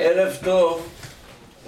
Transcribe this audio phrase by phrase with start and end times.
[0.00, 0.88] ערב טוב,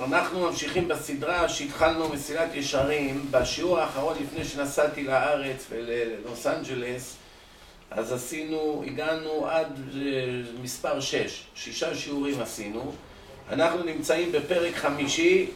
[0.03, 3.27] אנחנו ממשיכים בסדרה שהתחלנו מסילת ישרים.
[3.31, 7.17] בשיעור האחרון לפני שנסעתי לארץ וללוס אנג'לס
[7.91, 10.01] אז עשינו, הגענו עד אה,
[10.63, 12.93] מספר 6, שישה שיעורים עשינו.
[13.51, 15.51] אנחנו נמצאים בפרק חמישי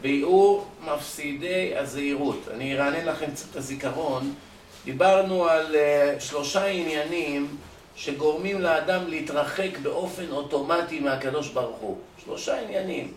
[0.00, 2.48] ביאור מפסידי הזהירות.
[2.54, 4.34] אני ארענן לכם קצת את הזיכרון.
[4.84, 7.56] דיברנו על uh, שלושה עניינים
[7.96, 11.96] שגורמים לאדם להתרחק באופן אוטומטי מהקדוש ברוך הוא.
[12.24, 13.12] שלושה עניינים.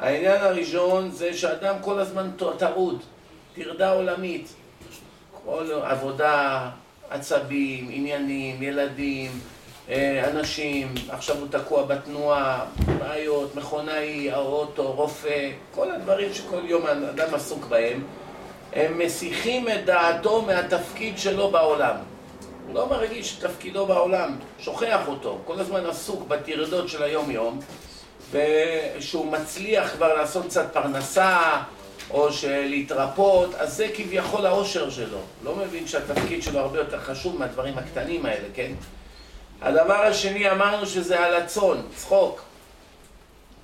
[0.00, 3.02] העניין הראשון זה שאדם כל הזמן טרוד,
[3.54, 4.48] טרדה עולמית.
[5.44, 6.70] כל עבודה,
[7.10, 9.30] עצבים, עניינים, ילדים,
[9.88, 12.64] אה, אנשים, עכשיו הוא תקוע בתנועה,
[12.98, 18.02] בעיות, מכונאי, האוטו, רופא, כל הדברים שכל יום האדם עסוק בהם,
[18.72, 21.96] הם מסיחים את דעתו מהתפקיד שלו בעולם.
[22.72, 27.60] לא מרגיש תפקידו בעולם, שוכח אותו, כל הזמן עסוק בטרדות של היום-יום,
[28.32, 31.62] ושהוא מצליח כבר לעשות קצת פרנסה,
[32.10, 35.18] או להתרפות, אז זה כביכול האושר שלו.
[35.44, 38.72] לא מבין שהתפקיד שלו הרבה יותר חשוב מהדברים הקטנים האלה, כן?
[39.62, 42.42] הדבר השני, אמרנו שזה הלצון, צחוק.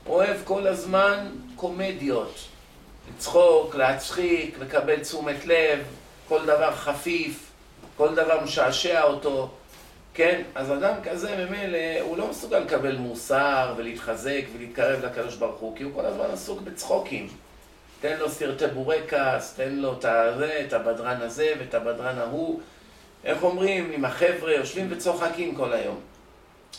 [0.06, 1.26] אוהב כל הזמן
[1.56, 2.38] קומדיות.
[3.16, 5.78] לצחוק, להצחיק, לקבל תשומת לב,
[6.28, 7.45] כל דבר חפיף.
[7.96, 9.50] כל דבר משעשע אותו,
[10.14, 10.42] כן?
[10.54, 15.82] אז אדם כזה ממילא, הוא לא מסוגל לקבל מוסר ולהתחזק ולהתקרב לקדוש ברוך הוא, כי
[15.82, 17.28] הוא כל הזמן עסוק בצחוקים.
[18.00, 22.60] תן לו סרטי בורקס, תן לו את הזה, את הבדרן הזה ואת הבדרן ההוא.
[23.24, 26.00] איך אומרים, עם החבר'ה יושבים וצוחקים כל היום.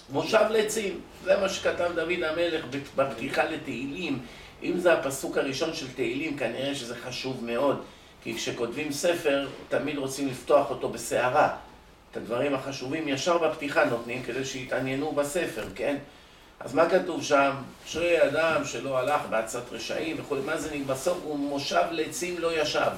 [0.10, 2.66] מושב לצים, זה מה שכתב דוד המלך
[2.96, 4.20] בפתיחה לתהילים.
[4.64, 7.84] אם זה הפסוק הראשון של תהילים, כנראה שזה חשוב מאוד.
[8.28, 11.56] כי כשכותבים ספר, תמיד רוצים לפתוח אותו בסערה.
[12.12, 15.98] את הדברים החשובים ישר בפתיחה נותנים כדי שיתעניינו בספר, כן?
[16.60, 17.52] אז מה כתוב שם?
[17.86, 22.92] אשרי אדם שלא הלך בעצת רשעים וכו', מה זה בסוף הוא מושב לעצים לא ישב.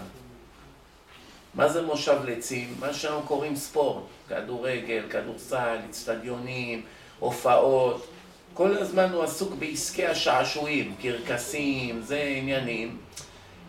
[1.53, 2.75] מה זה מושב לעצים?
[2.80, 6.81] מה שאנחנו קוראים ספורט, כדורגל, כדורסל, אצטדיונים,
[7.20, 8.08] הופעות.
[8.54, 12.98] כל הזמן הוא עסוק בעסקי השעשועים, קרקסים, זה עניינים.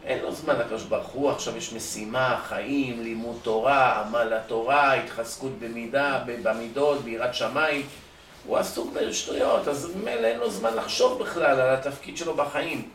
[0.05, 5.53] אין לו זמן לקדוש ברוך הוא, עכשיו יש משימה, חיים, לימוד תורה, עמל התורה, התחזקות
[5.59, 7.87] במידה, במידות, ביראת שמיים.
[8.47, 12.89] הוא עסוק בשטויות, אז ממילא אין לו זמן לחשוב בכלל על התפקיד שלו בחיים.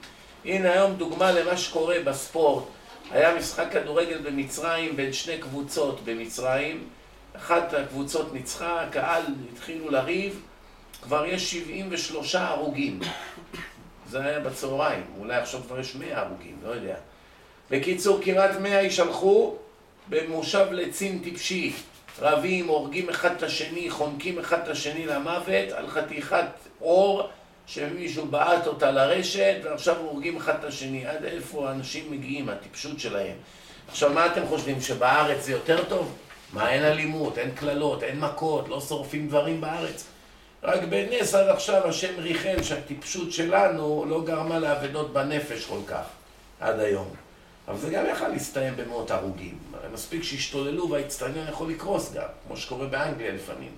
[0.46, 2.64] הנה היום דוגמה למה שקורה בספורט.
[3.12, 6.88] היה משחק כדורגל במצרים בין שני קבוצות במצרים.
[7.38, 9.24] אחת הקבוצות ניצחה, הקהל
[9.54, 10.42] התחילו לריב,
[11.02, 13.00] כבר יש 73 הרוגים.
[14.10, 16.96] זה היה בצהריים, אולי עכשיו כבר יש מאה הרוגים, לא יודע.
[17.72, 19.56] בקיצור, כמעט מאה איש הלכו
[20.10, 21.74] במושב לצים טיפשי.
[22.20, 26.46] רבים, הורגים אחד את השני, חונקים אחד את השני למוות על חתיכת
[26.82, 27.30] אור
[27.68, 31.06] שמישהו בעט אותה לרשת ועכשיו הורגים אחד את השני.
[31.06, 33.36] עד איפה האנשים מגיעים, הטיפשות שלהם.
[33.88, 36.16] עכשיו, מה אתם חושבים, שבארץ זה יותר טוב?
[36.54, 40.06] מה, אין אלימות, אין קללות, אין מכות, לא שורפים דברים בארץ?
[40.66, 46.04] רק בנס עד עכשיו השם ריחם שהטיפשות שלנו לא גרמה לאבדות בנפש כל כך,
[46.60, 47.08] עד היום.
[47.68, 49.58] אבל זה גם יכל להסתיים במאות הרוגים.
[49.94, 53.72] מספיק שהשתוללו והאצטדיון יכול לקרוס גם, כמו שקורה באנגליה לפעמים.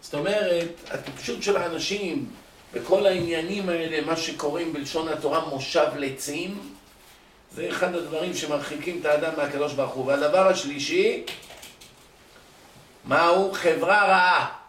[0.00, 2.26] זאת אומרת, הטיפשות של האנשים
[2.72, 6.74] וכל העניינים האלה, מה שקוראים בלשון התורה מושב לצים,
[7.54, 10.06] זה אחד הדברים שמרחיקים את האדם מהקדוש ברוך הוא.
[10.06, 11.24] והדבר השלישי,
[13.04, 13.52] מהו?
[13.52, 14.63] חברה רעה.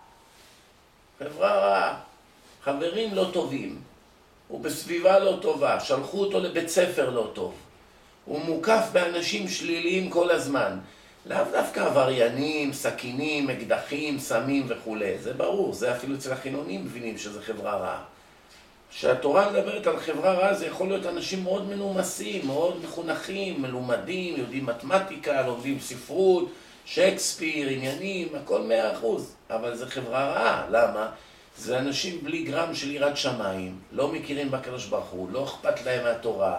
[1.19, 1.99] חברה רעה,
[2.63, 3.79] חברים לא טובים,
[4.47, 7.53] הוא בסביבה לא טובה, שלחו אותו לבית ספר לא טוב,
[8.25, 10.79] הוא מוקף באנשים שליליים כל הזמן,
[11.25, 17.41] לאו דווקא עבריינים, סכינים, אקדחים, סמים וכולי, זה ברור, זה אפילו אצל החילונים מבינים שזה
[17.41, 18.03] חברה רעה.
[18.89, 24.65] כשהתורה מדברת על חברה רעה זה יכול להיות אנשים מאוד מנומסים, מאוד מחונכים, מלומדים, יודעים
[24.65, 26.49] מתמטיקה, לומדים ספרות,
[26.85, 31.09] שייקספיר, עניינים, הכל מאה אחוז, אבל זה חברה רעה, למה?
[31.57, 36.03] זה אנשים בלי גרם של יראת שמיים, לא מכירים בקדוש ברוך הוא, לא אכפת להם
[36.03, 36.55] מהתורה,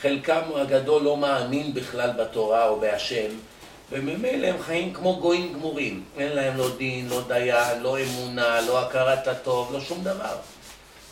[0.00, 3.30] חלקם הגדול לא מאמין בכלל בתורה או בהשם,
[3.92, 8.80] וממילא הם חיים כמו גויים גמורים, אין להם לא דין, לא דיין, לא אמונה, לא
[8.80, 10.36] הכרת הטוב, לא שום דבר.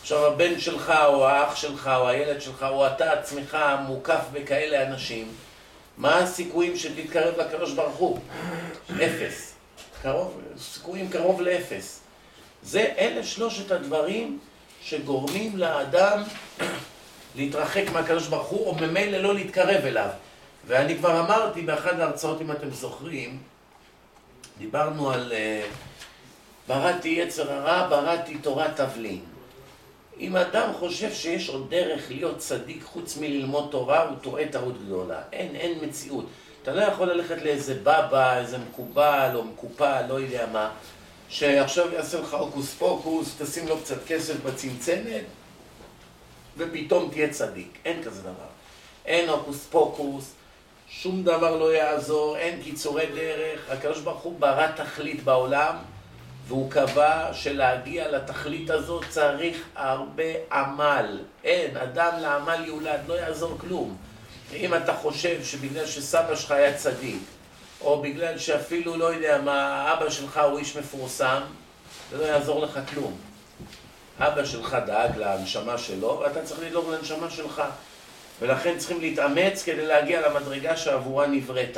[0.01, 3.57] עכשיו הבן שלך או האח שלך או הילד שלך או אתה עצמך
[3.87, 5.27] מוקף בכאלה אנשים
[5.97, 8.19] מה הסיכויים שתתקרב לקדוש ברוך הוא?
[8.95, 9.53] אפס.
[10.01, 11.99] קרוב, סיכויים קרוב לאפס.
[12.63, 14.39] זה אלה שלושת הדברים
[14.81, 16.23] שגורמים לאדם
[17.35, 20.09] להתרחק מהקדוש ברוך הוא, או ממילא לא להתקרב אליו.
[20.67, 23.37] ואני כבר אמרתי באחת ההרצאות, אם אתם זוכרים,
[24.57, 25.65] דיברנו על uh,
[26.67, 29.32] בראתי יצר הרע, בראתי תורת תבלין.
[30.19, 35.21] אם אדם חושב שיש עוד דרך להיות צדיק חוץ מללמוד תורה, הוא טועה טעות גדולה.
[35.31, 36.25] אין, אין מציאות.
[36.61, 40.71] אתה לא יכול ללכת לאיזה בבא, איזה מקובל או מקופל, לא יודע מה,
[41.29, 45.23] שעכשיו יעשה לך הוקוס פוקוס, תשים לו קצת כסף בצנצנת,
[46.57, 47.77] ופתאום תהיה צדיק.
[47.85, 48.49] אין כזה דבר.
[49.05, 50.33] אין הוקוס פוקוס,
[50.89, 53.69] שום דבר לא יעזור, אין קיצורי דרך.
[54.23, 55.75] הוא ברא תכלית בעולם,
[56.47, 61.19] והוא קבע שלהגיע לתכלית הזאת צריך הרבה עמל.
[61.43, 63.97] אין, אדם לעמל יולד, לא יעזור כלום.
[64.53, 67.21] אם אתה חושב שבגלל שסבא שלך היה צדיק,
[67.81, 71.41] או בגלל שאפילו, לא יודע מה, אבא שלך הוא איש מפורסם,
[72.11, 73.17] זה לא יעזור לך כלום.
[74.19, 77.63] אבא שלך דאג להנשמה שלו, ואתה צריך לדאוג להנשמה שלך.
[78.41, 81.77] ולכן צריכים להתאמץ כדי להגיע למדרגה שעבורה נבראת.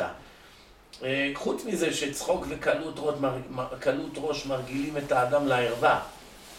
[1.04, 6.02] אה, חוץ מזה שצחוק וקלות ראש מרגילים את האדם לערווה.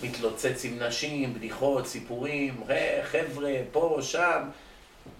[0.02, 2.64] מתלוצץ עם נשים, בדיחות, סיפורים,
[3.02, 4.42] חבר'ה, פה, שם.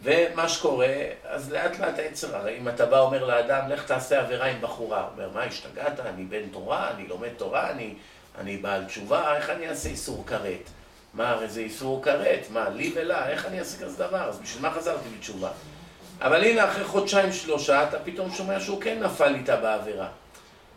[0.02, 4.46] ומה שקורה, אז לאט לאט עצר, הרי אם אתה בא אומר לאדם, לך תעשה עבירה
[4.46, 6.00] עם בחורה, הוא אומר, מה, השתגעת?
[6.00, 7.94] אני בן תורה, אני לומד תורה, אני,
[8.38, 10.70] אני בעל תשובה, איך אני אעשה איסור כרת?
[11.14, 14.28] מה, הרי זה איסור כרת, מה, לי ולה, איך אני אעשה כזה דבר?
[14.28, 15.50] אז בשביל מה חזרתי בתשובה?
[16.20, 20.08] אבל הנה, אחרי חודשיים שלושה, אתה פתאום שומע שהוא כן נפל איתה בעבירה.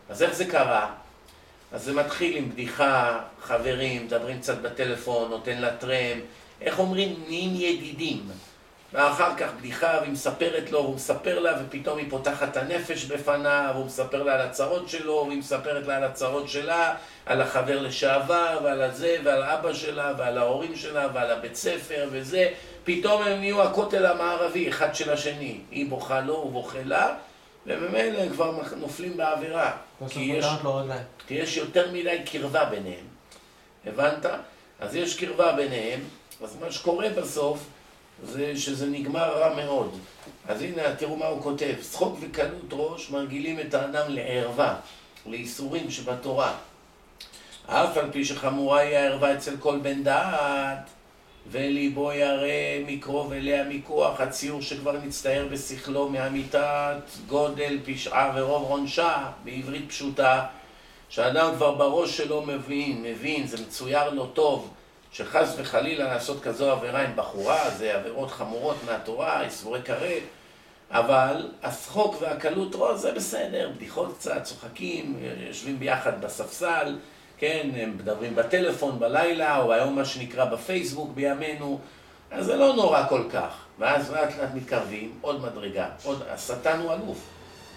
[0.08, 0.92] אז איך זה קרה?
[1.72, 6.18] אז זה מתחיל עם בדיחה, חברים, מדברים קצת בטלפון, נותן לה טרם,
[6.60, 8.28] איך אומרים, נהיים ידידים.
[8.92, 13.70] ואחר כך בדיחה, והיא מספרת לו, והוא מספר לה, ופתאום היא פותחת את הנפש בפניו,
[13.74, 16.94] והוא מספר לה על הצרות שלו, והיא מספרת לה על הצרות שלה,
[17.26, 22.48] על החבר לשעבר, ועל הזה, ועל אבא שלה, ועל ההורים שלה, ועל הבית ספר, וזה.
[22.84, 25.60] פתאום הם נהיו הכותל המערבי, אחד של השני.
[25.70, 27.14] היא בוכה לו, הוא בוכה לה,
[27.66, 29.72] וממילא הם כבר נופלים בעבירה.
[30.08, 30.46] כי יש,
[31.26, 33.04] כי יש יותר מדי קרבה ביניהם.
[33.86, 34.26] הבנת?
[34.80, 36.00] אז יש קרבה ביניהם,
[36.42, 37.66] אז מה שקורה בסוף...
[38.24, 39.98] זה שזה נגמר רע מאוד.
[40.48, 41.74] אז הנה, תראו מה הוא כותב.
[41.80, 44.76] צחוק וקלות ראש מרגילים את האדם לערווה,
[45.26, 46.54] לאיסורים שבתורה.
[47.66, 50.90] אף על פי שחמורה היא הערווה אצל כל בן דעת,
[51.50, 56.96] וליבו ירא מקרוב אליה מכוח, הציור שכבר נצטער בשכלו מאמיתת
[57.26, 60.46] גודל פשעה ורוב עונשה, בעברית פשוטה,
[61.08, 64.70] שאדם כבר בראש שלו מבין, מבין, זה מצויר לו טוב.
[65.12, 70.22] שחס וחלילה לעשות כזו עבירה עם בחורה, זה עבירות חמורות מהתורה, איסורי כרת,
[70.90, 75.18] אבל השחוק והקלות ראש זה בסדר, בדיחות קצת, צוחקים,
[75.48, 76.98] יושבים ביחד בספסל,
[77.38, 81.78] כן, הם מדברים בטלפון בלילה, או היום מה שנקרא בפייסבוק בימינו,
[82.30, 83.64] אז זה לא נורא כל כך.
[83.78, 87.18] ואז לאט לאט מתקרבים, עוד מדרגה, עוד, השטן הוא אלוף.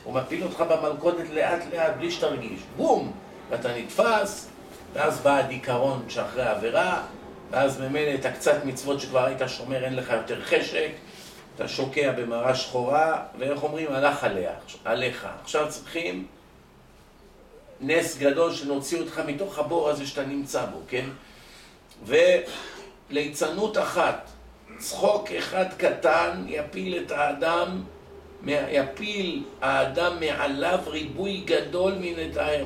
[0.03, 3.12] הוא מפיל אותך במלכודת לאט לאט בלי שתרגיש, בום!
[3.50, 4.50] ואתה נתפס,
[4.94, 7.03] ואז בא הדיכאון שאחרי העבירה,
[7.54, 10.90] ואז ממילא את הקצת מצוות שכבר היית שומר, אין לך יותר חשק,
[11.56, 13.92] אתה שוקע במראה שחורה, ואיך אומרים?
[13.92, 14.52] הלך עליה,
[14.86, 15.28] עליך.
[15.42, 16.28] עכשיו צריכים
[17.82, 21.06] נס גדול שנוציא אותך מתוך הבור הזה שאתה נמצא בו, כן?
[23.10, 24.30] וליצנות אחת,
[24.78, 27.84] צחוק אחד קטן יפיל את האדם,
[28.48, 31.94] יפיל האדם מעליו ריבוי גדול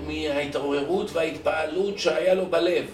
[0.08, 2.86] מההתעוררות וההתפעלות שהיה לו בלב.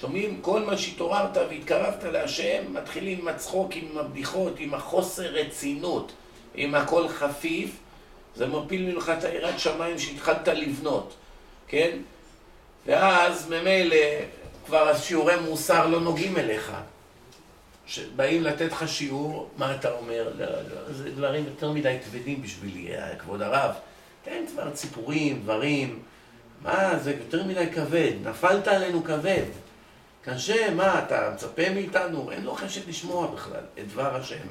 [0.00, 0.38] שומעים?
[0.42, 6.12] כל מה שהתעוררת והתקרבת להשם, מתחילים עם הצחוק, עם הבדיחות, עם החוסר רצינות,
[6.54, 7.70] עם הכל חפיף,
[8.36, 11.14] זה מפיל ממך את היראת שמיים שהתחלת לבנות,
[11.68, 11.98] כן?
[12.86, 13.96] ואז ממילא
[14.66, 16.72] כבר השיעורי מוסר לא נוגעים אליך.
[17.86, 20.32] כשבאים לתת לך שיעור, מה אתה אומר?
[20.38, 22.88] לא, לא, זה דברים יותר מדי כבדים בשבילי,
[23.18, 23.70] כבוד הרב.
[24.24, 25.98] תן כבר ציפורים, דברים.
[26.62, 28.12] מה, זה יותר מדי כבד.
[28.24, 29.44] נפלת עלינו כבד.
[30.26, 32.30] קשה, מה, אתה מצפה מאיתנו?
[32.30, 34.46] אין לו חשק לשמוע בכלל את דבר השם.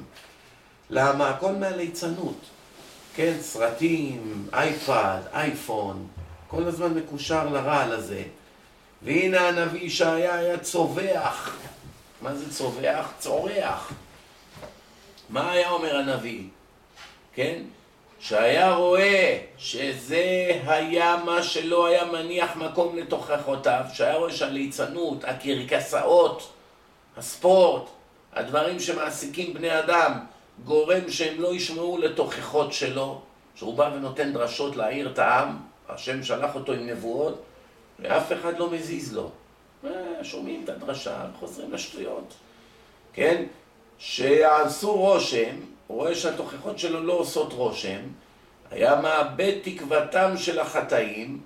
[0.89, 1.29] למה?
[1.29, 2.38] הכל מהליצנות.
[3.15, 6.08] כן, סרטים, אייפד, אייפון,
[6.48, 8.24] כל הזמן מקושר לרעל הזה.
[9.01, 11.58] והנה הנביא ישעיה היה צווח.
[12.22, 13.13] מה זה צווח?
[13.20, 13.91] צורח.
[15.29, 16.44] מה היה אומר הנביא?
[17.34, 17.62] כן?
[18.19, 26.51] שהיה רואה שזה היה מה שלא היה מניח מקום לתוכחותיו, שהיה רואה שהליצנות, הקרקסאות,
[27.17, 27.89] הספורט,
[28.34, 30.12] הדברים שמעסיקים בני אדם,
[30.65, 33.22] גורם שהם לא ישמעו לתוכחות שלו,
[33.55, 35.57] שהוא בא ונותן דרשות להעיר את העם,
[35.89, 37.43] השם שלח אותו עם נבואות,
[38.00, 39.29] ואף אחד לא מזיז לו.
[39.86, 42.34] אה, שומעים את הדרשה, חוזרים לשטויות.
[43.13, 43.45] כן?
[43.98, 45.55] שיעשו רושם
[45.87, 47.99] רואה שהתוכחות שלו לא עושות רושם,
[48.71, 51.39] היה מאבד תקוותם של החטאים,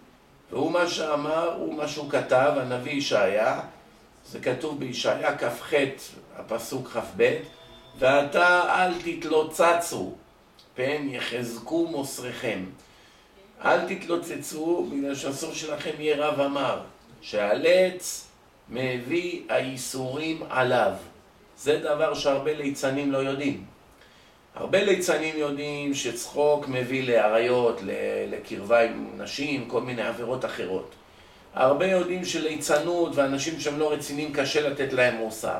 [0.51, 3.61] והוא מה שאמר, הוא מה שהוא כתב, הנביא ישעיה,
[4.25, 5.73] זה כתוב בישעיה כ"ח,
[6.35, 7.37] הפסוק כ"ב,
[7.99, 10.13] ועתה אל תתלוצצו,
[10.75, 12.65] פן יחזקו מוסריכם.
[13.65, 16.81] אל תתלוצצו, בגלל שהסוף שלכם יהיה רב אמר,
[17.21, 18.27] שהלץ
[18.69, 20.93] מביא הייסורים עליו.
[21.57, 23.65] זה דבר שהרבה ליצנים לא יודעים.
[24.55, 27.81] הרבה ליצנים יודעים שצחוק מביא לאריות,
[28.31, 30.91] לקרבה עם נשים, כל מיני עבירות אחרות.
[31.53, 35.59] הרבה יודעים שליצנות ואנשים שהם לא רציניים קשה לתת להם מוסר.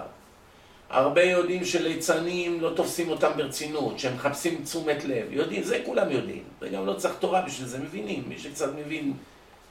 [0.90, 5.28] הרבה יודעים שליצנים לא תופסים אותם ברצינות, שהם מחפשים תשומת לב.
[5.30, 6.44] יודעים, זה כולם יודעים.
[6.62, 8.24] וגם לא צריך תורה בשביל זה, מבינים.
[8.28, 9.14] מי שקצת מבין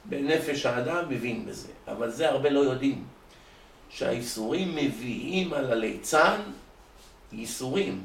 [0.04, 1.68] בנפש האדם, מבין בזה.
[1.88, 3.04] אבל זה הרבה לא יודעים.
[3.90, 6.40] שהאיסורים מביאים על הליצן
[7.32, 8.02] ייסורים.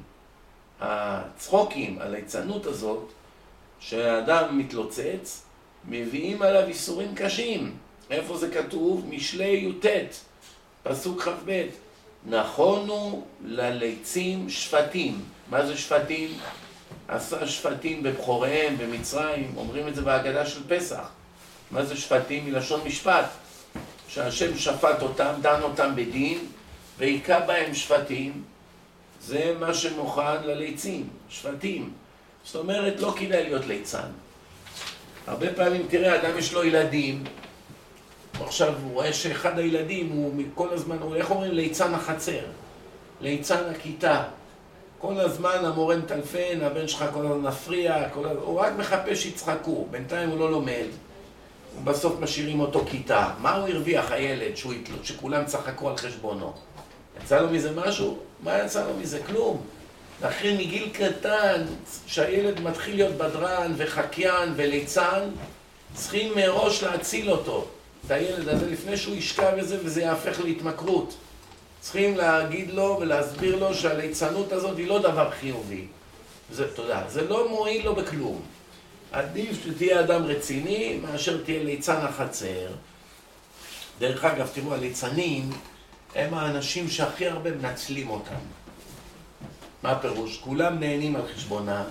[0.83, 3.11] הצחוקים, הליצנות הזאת,
[3.79, 5.41] שהאדם מתלוצץ,
[5.87, 7.75] מביאים עליו איסורים קשים.
[8.09, 9.05] איפה זה כתוב?
[9.09, 9.85] משלי י"ט,
[10.83, 11.67] פסוק כ"ב.
[12.25, 15.21] נכונו לליצים שפטים.
[15.49, 16.29] מה זה שפטים?
[17.07, 21.09] עשה שפטים בבחוריהם במצרים, אומרים את זה בהגדה של פסח.
[21.71, 22.45] מה זה שפטים?
[22.45, 23.25] מלשון משפט.
[24.07, 26.39] שהשם שפט אותם, דן אותם בדין,
[26.97, 28.43] והיכה בהם שפטים,
[29.25, 31.93] זה מה שמוכן לליצים, שפטים.
[32.43, 34.07] זאת אומרת, לא כדאי להיות ליצן.
[35.27, 37.23] הרבה פעמים, תראה, אדם יש לו ילדים,
[38.41, 41.51] עכשיו הוא רואה שאחד הילדים הוא כל הזמן, הוא איך אומרים?
[41.51, 42.41] ליצן החצר,
[43.21, 44.23] ליצן הכיתה.
[44.99, 48.25] כל הזמן המורה מטלפן, הבן שלך כל הזמן מפריע, כל...
[48.25, 50.85] הוא רק מחפש שיצחקו, בינתיים הוא לא לומד.
[51.77, 53.31] ובסוף משאירים אותו כיתה.
[53.41, 56.53] מה הוא הרוויח, הילד, שהוא שכולם צחקו על חשבונו?
[57.23, 58.17] יצא לו מזה משהו?
[58.43, 59.19] מה יצא לו מזה?
[59.27, 59.61] כלום.
[60.23, 61.61] לכן מגיל קטן,
[62.05, 65.29] כשהילד מתחיל להיות בדרן וחקיין וליצן,
[65.93, 67.67] צריכים מראש להציל אותו.
[68.05, 71.13] את הילד הזה לפני שהוא ישקע בזה וזה יהפך להתמכרות.
[71.79, 75.85] צריכים להגיד לו ולהסביר לו שהליצנות הזאת היא לא דבר חיובי.
[76.51, 77.03] זה, תודה.
[77.07, 78.41] זה לא מועיל לו בכלום.
[79.11, 82.67] עדיף שתהיה אדם רציני מאשר תהיה ליצן החצר.
[83.99, 85.49] דרך אגב, תראו, הליצנים
[86.15, 88.35] הם האנשים שהכי הרבה מנצלים אותם.
[89.83, 90.37] מה הפירוש?
[90.37, 91.83] כולם נהנים על חשבונם,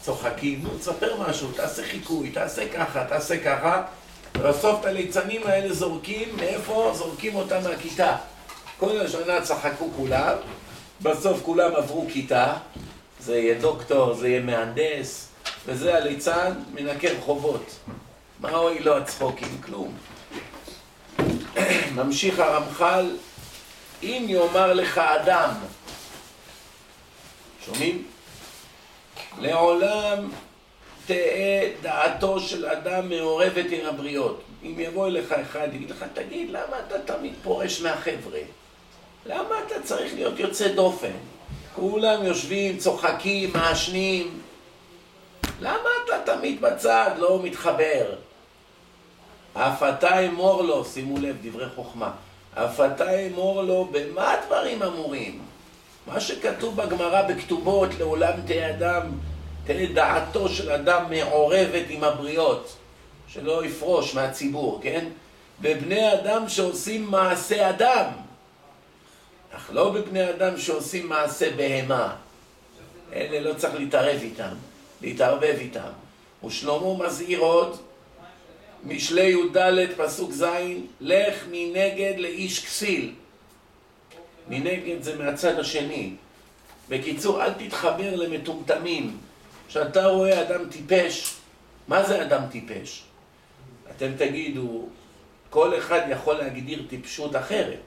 [0.00, 3.82] צוחקים, נו, תספר משהו, תעשה חיקוי, תעשה ככה, תעשה ככה,
[4.38, 6.92] ובסוף את הליצנים האלה זורקים, מאיפה?
[6.94, 8.16] זורקים אותם מהכיתה.
[8.78, 10.36] כל השנה צחקו כולם,
[11.02, 12.54] בסוף כולם עברו כיתה,
[13.20, 15.28] זה יהיה דוקטור, זה יהיה מהנדס,
[15.66, 17.74] וזה הליצן מנקר חובות.
[18.40, 19.60] מה הועיל לו הצחוקים?
[19.66, 19.94] כלום.
[21.96, 23.06] ממשיך הרמח"ל,
[24.02, 25.50] אם יאמר לך אדם,
[27.66, 28.06] שומעים?
[29.40, 30.28] לעולם
[31.06, 34.42] תהא דעתו של אדם מעורבת עם הבריות.
[34.62, 38.40] אם יבוא אליך אחד, יגיד לך, תגיד, למה אתה תמיד פורש מהחבר'ה?
[39.26, 41.12] למה אתה צריך להיות יוצא דופן?
[41.74, 44.40] כולם יושבים, צוחקים, מעשנים.
[45.60, 48.14] למה אתה תמיד בצד, לא מתחבר?
[49.54, 52.10] אף אתה אמור לו, שימו לב, דברי חוכמה,
[52.64, 55.38] אף אתה אמור לו, במה הדברים אמורים?
[56.06, 59.02] מה שכתוב בגמרא בכתובות, לעולם תהיה אדם
[59.68, 62.76] תהיה דעתו של אדם מעורבת עם הבריות,
[63.28, 65.08] שלא יפרוש מהציבור, כן?
[65.60, 68.06] בבני אדם שעושים מעשה אדם,
[69.56, 72.14] אך לא בבני אדם שעושים מעשה בהמה.
[73.12, 74.54] אלה לא צריך להתערב איתם,
[75.02, 75.90] להתערבב איתם.
[76.44, 77.76] ושלמה מזהיר עוד,
[78.88, 79.58] משלי י"ד
[79.96, 80.44] פסוק ז',
[81.00, 83.14] לך מנגד לאיש כסיל.
[84.48, 86.12] מנגד זה מהצד השני.
[86.88, 89.16] בקיצור, אל תתחבר למטומטמים.
[89.68, 91.34] כשאתה רואה אדם טיפש,
[91.88, 93.04] מה זה אדם טיפש?
[93.90, 94.88] אתם תגידו,
[95.50, 97.82] כל אחד יכול להגדיר טיפשות אחרת.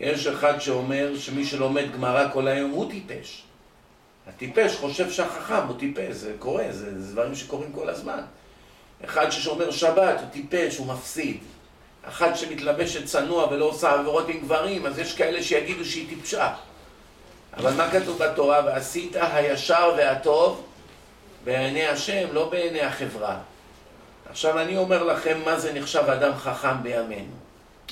[0.00, 3.42] יש אחד שאומר שמי שלומד גמרא כל היום הוא טיפש.
[4.26, 8.20] הטיפש חושב שהחכם הוא טיפש, זה קורה, זה, זה דברים שקורים כל הזמן.
[9.04, 11.38] אחד ששומר שבת הוא טיפש, הוא מפסיד.
[12.08, 16.54] אחד שמתלבשת צנוע ולא עושה עבירות עם גברים, אז יש כאלה שיגידו שהיא טיפשה.
[17.56, 18.60] אבל מה כתוב בתורה?
[18.66, 20.66] ועשית הישר והטוב
[21.44, 23.38] בעיני השם, לא בעיני החברה.
[24.30, 27.32] עכשיו אני אומר לכם מה זה נחשב אדם חכם בימינו.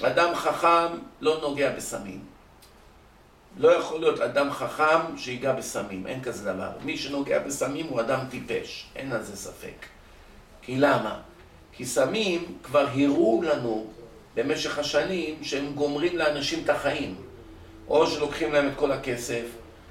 [0.02, 2.20] אדם חכם לא נוגע בסמים.
[3.56, 6.70] לא יכול להיות אדם חכם שיגע בסמים, אין כזה דבר.
[6.84, 9.86] מי שנוגע בסמים הוא אדם טיפש, אין על זה ספק.
[10.68, 11.16] כי למה?
[11.72, 13.86] כי סמים כבר הראו לנו
[14.34, 17.14] במשך השנים שהם גומרים לאנשים את החיים.
[17.88, 19.44] או שלוקחים להם את כל הכסף,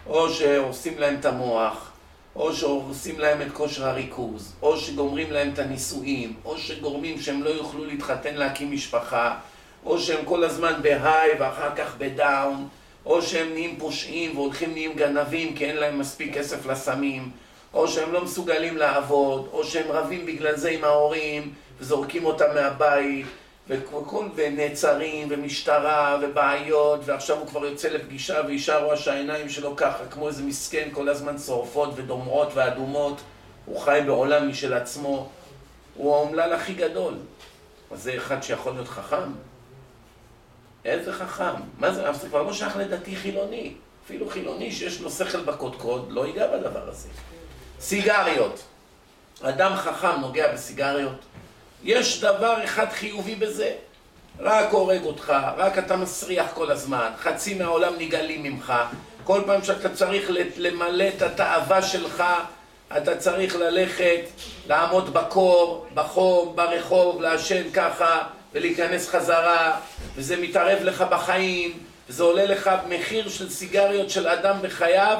[0.07, 1.91] או שעושים להם את המוח,
[2.36, 7.50] או שהורסים להם את כושר הריכוז, או שגומרים להם את הנישואים, או שגורמים שהם לא
[7.50, 9.38] יוכלו להתחתן להקים משפחה,
[9.86, 12.67] או שהם כל הזמן בהיי ואחר כך בדאון,
[13.05, 17.31] או שהם נהיים פושעים והולכים נהיים גנבים כי אין להם מספיק כסף לסמים,
[17.77, 23.25] או שהם לא מסוגלים לעבוד, או שהם רבים בגלל זה עם ההורים וזורקים אותם מהבית,
[23.67, 30.27] וכל, ונעצרים, ומשטרה, ובעיות, ועכשיו הוא כבר יוצא לפגישה ואישה רואה שהעיניים שלו ככה, כמו
[30.27, 33.22] איזה מסכן, כל הזמן שורפות ודומעות ואדומות.
[33.65, 35.29] הוא חי בעולם משל עצמו.
[35.96, 37.13] הוא האומלל הכי גדול.
[37.91, 39.31] אז זה אחד שיכול להיות חכם?
[40.86, 41.62] איזה חכם?
[41.77, 42.13] מה זה?
[42.13, 43.74] זה כבר לא שייך לדתי חילוני.
[44.05, 47.10] אפילו חילוני שיש לו שכל בקודקוד, לא ייגע בדבר הזה.
[47.79, 48.63] סיגריות.
[49.41, 51.19] אדם חכם נוגע בסיגריות.
[51.84, 53.75] יש דבר אחד חיובי בזה,
[54.39, 58.74] רק הורג אותך, רק אתה מסריח כל הזמן, חצי מהעולם נגאלים ממך,
[59.24, 62.24] כל פעם שאתה צריך למלא את התאווה שלך,
[62.98, 64.22] אתה צריך ללכת,
[64.67, 69.79] לעמוד בקור, בחום, ברחוב, לעשן ככה ולהיכנס חזרה,
[70.15, 71.79] וזה מתערב לך בחיים,
[72.10, 75.17] וזה עולה לך מחיר של סיגריות של אדם בחייו,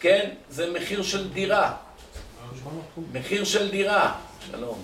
[0.00, 0.30] כן?
[0.50, 1.74] זה מחיר של דירה.
[3.12, 4.14] מחיר של דירה.
[4.50, 4.78] שלום.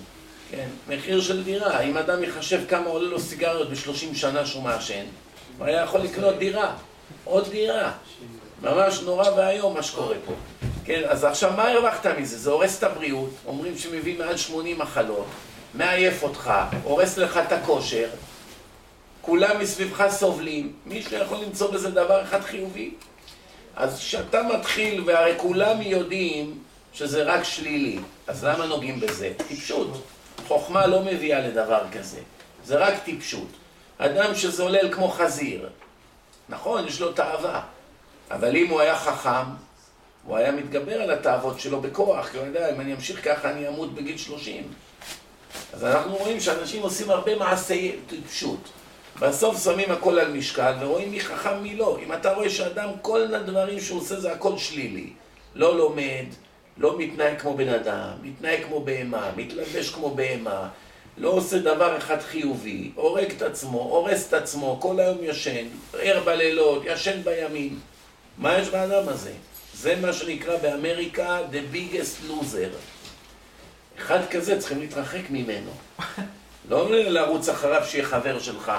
[0.51, 1.81] כן, מחיר של דירה.
[1.81, 5.03] אם אדם יחשב כמה עולה לו סיגריות בשלושים שנה שהוא מעשן,
[5.57, 6.75] הוא היה יכול לקנות דירה.
[7.23, 7.91] עוד דירה.
[8.61, 10.33] ממש נורא ואיום מה שקורה פה.
[10.85, 12.37] כן, אז עכשיו מה הרווחת מזה?
[12.37, 15.25] זה הורס את הבריאות, אומרים שמביא מעל 80 מחלות,
[15.73, 16.51] מעייף אותך,
[16.83, 18.07] הורס לך את הכושר,
[19.21, 22.91] כולם מסביבך סובלים, מישהו יכול למצוא בזה דבר אחד חיובי?
[23.75, 26.59] אז כשאתה מתחיל, והרי כולם יודעים
[26.93, 29.31] שזה רק שלילי, אז למה נוגעים בזה?
[29.47, 30.01] טיפשות.
[30.47, 32.19] חוכמה לא מביאה לדבר כזה,
[32.65, 33.47] זה רק טיפשות.
[33.97, 35.69] אדם שזולל כמו חזיר,
[36.49, 37.61] נכון, יש לו תאווה,
[38.31, 39.49] אבל אם הוא היה חכם,
[40.25, 43.67] הוא היה מתגבר על התאוות שלו בכוח, כי הוא יודע, אם אני אמשיך ככה אני
[43.67, 44.63] אמות בגיל 30.
[45.73, 48.69] אז אנחנו רואים שאנשים עושים הרבה מעשי טיפשות.
[49.19, 51.97] בסוף שמים הכל על משקל ורואים מי חכם מי לא.
[52.03, 55.09] אם אתה רואה שאדם, כל הדברים שהוא עושה זה הכל שלילי.
[55.55, 56.25] לא לומד,
[56.77, 60.69] לא מתנהג כמו בן אדם, מתנהג כמו בהמה, מתלבש כמו בהמה,
[61.17, 65.65] לא עושה דבר אחד חיובי, הורג את עצמו, הורס את עצמו, כל היום ישן,
[65.99, 67.79] ער בלילות, ישן בימים.
[68.37, 69.31] מה יש באדם הזה?
[69.73, 72.75] זה מה שנקרא באמריקה the biggest loser.
[73.99, 75.71] אחד כזה צריכים להתרחק ממנו.
[76.69, 78.71] לא לרוץ אחריו שיהיה חבר שלך.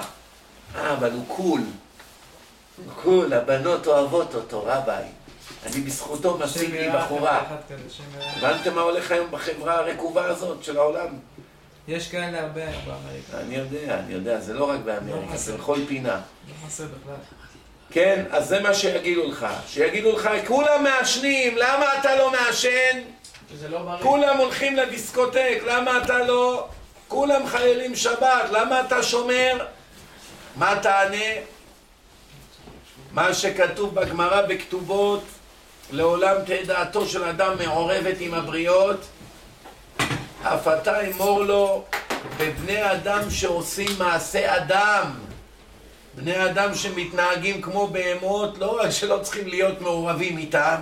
[0.75, 1.61] אה, אבל הוא cool.
[2.85, 5.03] הוא cool, הבנות אוהבות אותו, רביי.
[5.65, 7.43] אני בזכותו משיג לי בחורה.
[8.19, 11.07] הבנתם מה הולך היום בחברה הרקובה הזאת של העולם?
[11.87, 13.39] יש כאלה הרבה באמריקה.
[13.39, 16.21] אני יודע, אני יודע, זה לא רק באמריקה, לא זה בכל פינה.
[16.47, 17.15] לא חסר בכלל.
[17.91, 19.47] כן, אז זה מה שיגידו לך.
[19.67, 22.99] שיגידו לך, כולם מעשנים, למה אתה לא מעשן?
[23.69, 26.67] לא כולם הולכים לדיסקוטק, למה אתה לא?
[27.07, 29.65] כולם חיילים שבת, למה אתה שומר?
[30.57, 31.25] מה תענה?
[33.11, 35.23] מה שכתוב בגמרא בכתובות
[35.91, 39.05] לעולם תהא דעתו של אדם מעורבת עם הבריות,
[40.43, 41.83] אף אתה אמור לו
[42.37, 45.11] בבני אדם שעושים מעשה אדם.
[46.15, 50.75] בני אדם שמתנהגים כמו בהמות, לא רק שלא צריכים להיות מעורבים איתם,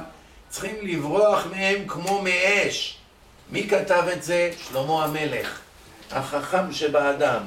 [0.50, 2.98] צריכים לברוח מהם כמו מאש.
[3.50, 4.52] מי כתב את זה?
[4.68, 5.60] שלמה המלך,
[6.12, 7.42] החכם שבאדם.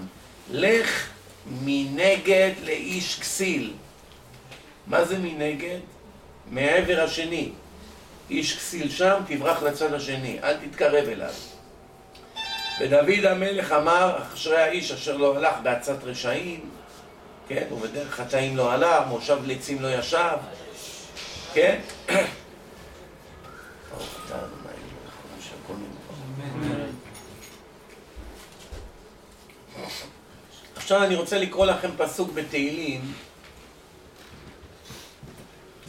[0.51, 1.09] לך
[1.47, 3.75] מנגד לאיש כסיל.
[4.87, 5.79] מה זה מנגד?
[6.51, 7.51] מהעבר השני.
[8.31, 11.33] איש כסיל שם, תברח לצד השני, אל תתקרב אליו.
[12.81, 16.71] ודוד המלך אמר, אשרי האיש אשר לא הלך בעצת רשעים,
[17.49, 20.37] כן, ובדרך חטאים לא עלה, מושב לצים לא ישב,
[21.55, 21.79] כן?
[30.89, 33.13] עכשיו אני רוצה לקרוא לכם פסוק בתהילים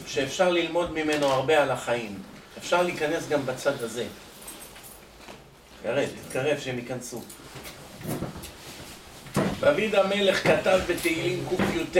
[0.06, 2.18] שאפשר ללמוד ממנו הרבה על החיים.
[2.58, 4.06] אפשר להיכנס גם בצד הזה.
[5.84, 7.22] ירד, תתקרב שהם ייכנסו.
[9.60, 11.96] דוד המלך כתב בתהילים קי"ט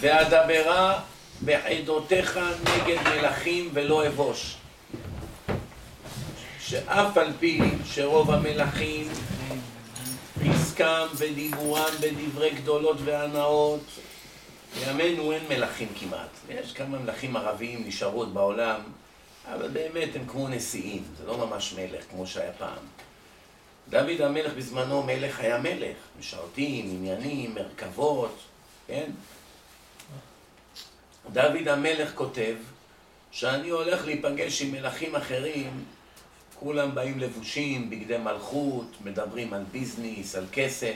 [0.00, 1.00] ואדברה
[1.40, 4.56] בעדותיך נגד מלכים ולא אבוש
[6.60, 9.08] שאף על פי שרוב המלכים
[10.44, 13.84] עסקם ודיבורם בדברי גדולות והנאות
[14.74, 16.28] בימינו אין מלכים כמעט.
[16.48, 18.80] יש כמה מלכים ערביים נשארו עוד בעולם,
[19.52, 22.82] אבל באמת הם כמו נשיאים, זה לא ממש מלך כמו שהיה פעם.
[23.88, 28.38] דוד המלך בזמנו מלך היה מלך, משרתים, עניינים, מרכבות,
[28.86, 29.10] כן?
[31.32, 32.54] דוד המלך כותב
[33.30, 35.84] שאני הולך להיפגש עם מלכים אחרים,
[36.60, 40.94] כולם באים לבושים, בגדי מלכות, מדברים על ביזנס, על כסף,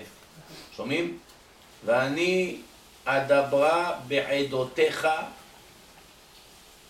[0.76, 1.18] שומעים?
[1.84, 2.56] ואני
[3.04, 5.08] אדברה בעדותיך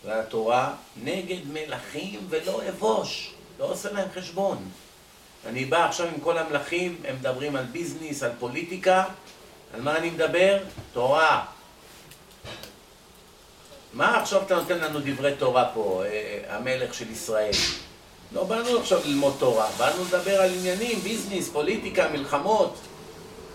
[0.05, 4.69] והתורה נגד מלכים ולא אבוש, לא עושה להם חשבון.
[5.47, 9.05] אני בא עכשיו עם כל המלכים, הם מדברים על ביזנס, על פוליטיקה,
[9.75, 10.59] על מה אני מדבר?
[10.93, 11.45] תורה.
[13.93, 17.53] מה עכשיו אתה נותן לנו דברי תורה פה, אה, המלך של ישראל?
[18.35, 22.75] לא באנו עכשיו ללמוד תורה, באנו לדבר על עניינים, ביזנס, פוליטיקה, מלחמות.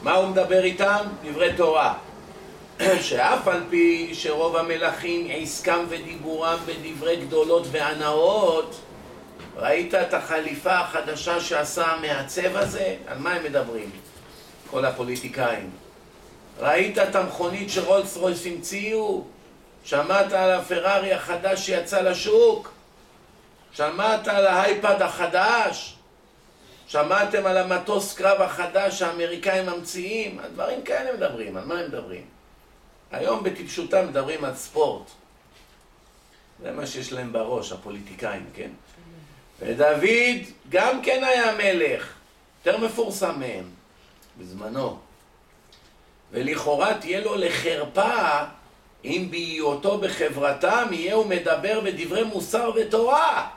[0.01, 1.05] מה הוא מדבר איתם?
[1.23, 1.93] דברי תורה.
[3.01, 8.75] שאף על פי שרוב המלכים עסקם ודיבורם בדברי גדולות והנאות,
[9.55, 12.95] ראית את החליפה החדשה שעשה המעצב הזה?
[13.07, 13.89] על מה הם מדברים?
[14.71, 15.69] כל הפוליטיקאים.
[16.59, 19.23] ראית את המכונית שרולס רויס המציאו?
[19.83, 22.76] שמעת על הפרארי החדש שיצא לשוק?
[23.77, 25.95] שמעת על האייפד החדש?
[26.87, 30.39] שמעתם על המטוס קרב החדש שהאמריקאים ממציאים?
[30.39, 32.25] על דברים כאלה מדברים, על מה הם מדברים?
[33.11, 35.03] היום בטיפשותם מדברים על ספורט.
[36.63, 38.69] זה מה שיש להם בראש, הפוליטיקאים, כן?
[39.59, 42.13] ודוד גם כן היה מלך,
[42.59, 43.63] יותר מפורסם מהם,
[44.37, 44.97] בזמנו.
[46.31, 48.43] ולכאורה תהיה לו לחרפה
[49.05, 53.49] אם בהיותו בחברתם יהיה הוא מדבר בדברי מוסר ותורה.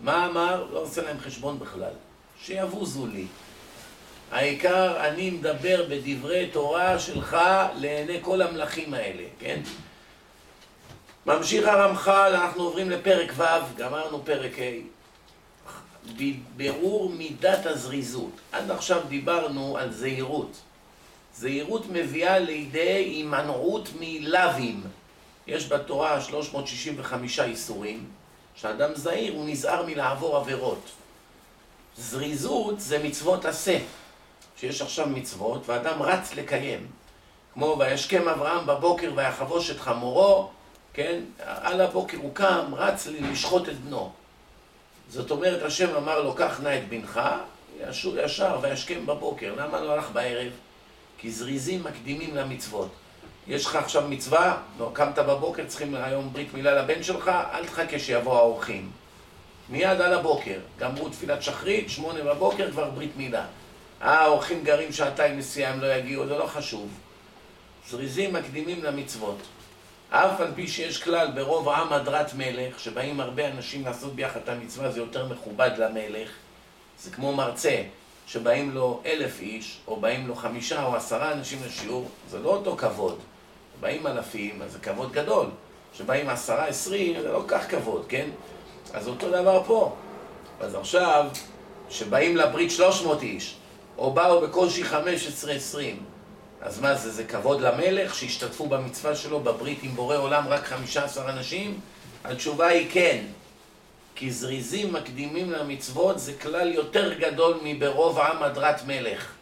[0.00, 0.66] מה אמר?
[0.72, 1.92] לא עושה להם חשבון בכלל.
[2.42, 3.26] שיבוזו לי.
[4.30, 7.36] העיקר אני מדבר בדברי תורה שלך
[7.74, 9.60] לעיני כל המלכים האלה, כן?
[11.26, 14.98] ממשיך הרמח"ל, אנחנו עוברים לפרק ו', גמרנו פרק ה'.
[16.56, 18.30] בירור מידת הזריזות.
[18.52, 20.60] עד עכשיו דיברנו על זהירות.
[21.34, 24.80] זהירות מביאה לידי הימנעות מלאווים.
[25.46, 28.06] יש בתורה 365 איסורים,
[28.60, 30.90] שאדם זהיר הוא נזהר מלעבור עבירות.
[31.96, 33.78] זריזות זה מצוות עשה.
[34.56, 36.86] שיש עכשיו מצוות ואדם רץ לקיים.
[37.54, 40.50] כמו וישכם אברהם בבוקר ויחבוש את חמורו,
[40.92, 41.20] כן?
[41.38, 44.12] על הבוקר הוא קם, רץ לשחוט את בנו.
[45.08, 47.20] זאת אומרת, השם אמר לו, קח נא את בנך,
[48.24, 49.54] ישר וישכם בבוקר.
[49.56, 50.52] למה לא הלך בערב?
[51.18, 52.88] כי זריזים מקדימים למצוות.
[53.48, 57.98] יש לך עכשיו מצווה, לא, קמת בבוקר, צריכים היום ברית מילה לבן שלך, אל תחכה
[57.98, 58.90] שיבואו האורחים.
[59.68, 63.44] מיד על הבוקר, גמרו תפילת שחרית, שמונה בבוקר, כבר ברית מילה.
[64.02, 66.88] אה, האורחים גרים שעתיים נסיעה, הם לא יגיעו, זה לא חשוב.
[67.88, 69.38] זריזים מקדימים למצוות.
[70.10, 74.48] אף על פי שיש כלל ברוב עם הדרת מלך, שבאים הרבה אנשים לעשות ביחד את
[74.48, 76.30] המצווה, זה יותר מכובד למלך.
[77.00, 77.82] זה כמו מרצה,
[78.26, 82.76] שבאים לו אלף איש, או באים לו חמישה או עשרה אנשים לשיעור, זה לא אותו
[82.76, 83.18] כבוד.
[83.80, 85.46] באים אלפים, אז זה כבוד גדול.
[85.94, 88.28] שבאים עשרה, עשרים, זה לא כך כבוד, כן?
[88.94, 89.96] אז אותו דבר פה.
[90.60, 91.26] אז עכשיו,
[91.90, 93.56] שבאים לברית שלוש מאות איש,
[93.98, 94.94] או באו בקושי 15-20.
[96.60, 101.30] אז מה זה, זה כבוד למלך שהשתתפו במצווה שלו בברית עם בורא עולם רק 15
[101.30, 101.80] אנשים?
[102.24, 103.24] התשובה היא כן.
[104.14, 109.32] כי זריזים מקדימים למצוות זה כלל יותר גדול מברוב עם הדרת מלך.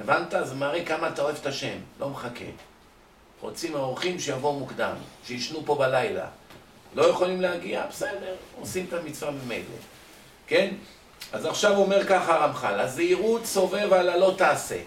[0.00, 0.34] הבנת?
[0.44, 2.44] זה מראה כמה אתה אוהב את השם, לא מחכה.
[3.40, 6.26] רוצים האורחים שיבואו מוקדם, שישנו פה בלילה.
[6.94, 7.86] לא יכולים להגיע?
[7.86, 9.76] בסדר, עושים את המצווה ממילא.
[10.46, 10.74] כן?
[11.32, 14.78] אז עכשיו אומר ככה הרמח"ל, הזהירות סובב על הלא תעשה.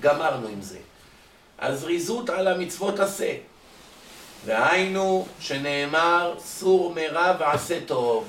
[0.00, 0.78] גמרנו עם זה.
[1.58, 3.34] הזריזות על המצוות עשה.
[4.44, 8.28] והיינו שנאמר סור מרע ועשה טוב.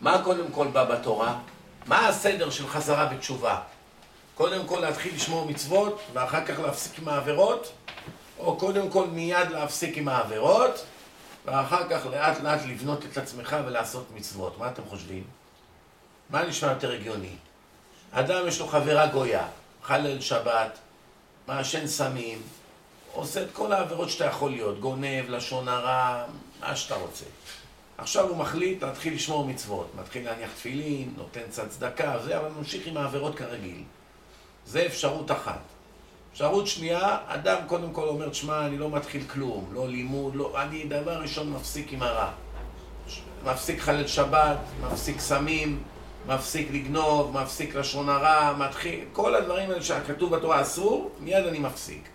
[0.00, 1.38] מה קודם כל בא בתורה?
[1.86, 3.60] מה הסדר של חזרה בתשובה?
[4.36, 7.72] קודם כל להתחיל לשמור מצוות ואחר כך להפסיק עם העבירות?
[8.38, 10.84] או קודם כל מיד להפסיק עם העבירות
[11.44, 14.58] ואחר כך לאט לאט לבנות את עצמך ולעשות מצוות?
[14.58, 15.24] מה אתם חושבים?
[16.30, 17.36] מה נשמע יותר הגיוני?
[18.10, 19.46] אדם יש לו חברה גויה,
[19.82, 20.78] חלל שבת,
[21.48, 22.42] מעשן סמים,
[23.12, 26.24] עושה את כל העבירות שאתה יכול להיות, גונב, לשון הרע,
[26.60, 27.24] מה שאתה רוצה.
[27.98, 32.86] עכשיו הוא מחליט להתחיל לשמור מצוות, מתחיל להניח תפילין, נותן קצת צדקה, זה, אבל ממשיך
[32.86, 33.82] עם העבירות כרגיל.
[34.66, 35.60] זה אפשרות אחת.
[36.32, 40.84] אפשרות שנייה, אדם קודם כל אומר, שמע, אני לא מתחיל כלום, לא לימוד, לא, אני
[40.84, 42.30] דבר ראשון מפסיק עם הרע.
[43.44, 45.82] מפסיק חלל שבת, מפסיק סמים,
[46.26, 52.08] מפסיק לגנוב, מפסיק לשון הרע, מתחיל, כל הדברים האלה שכתוב בתורה אסור, מיד אני מפסיק.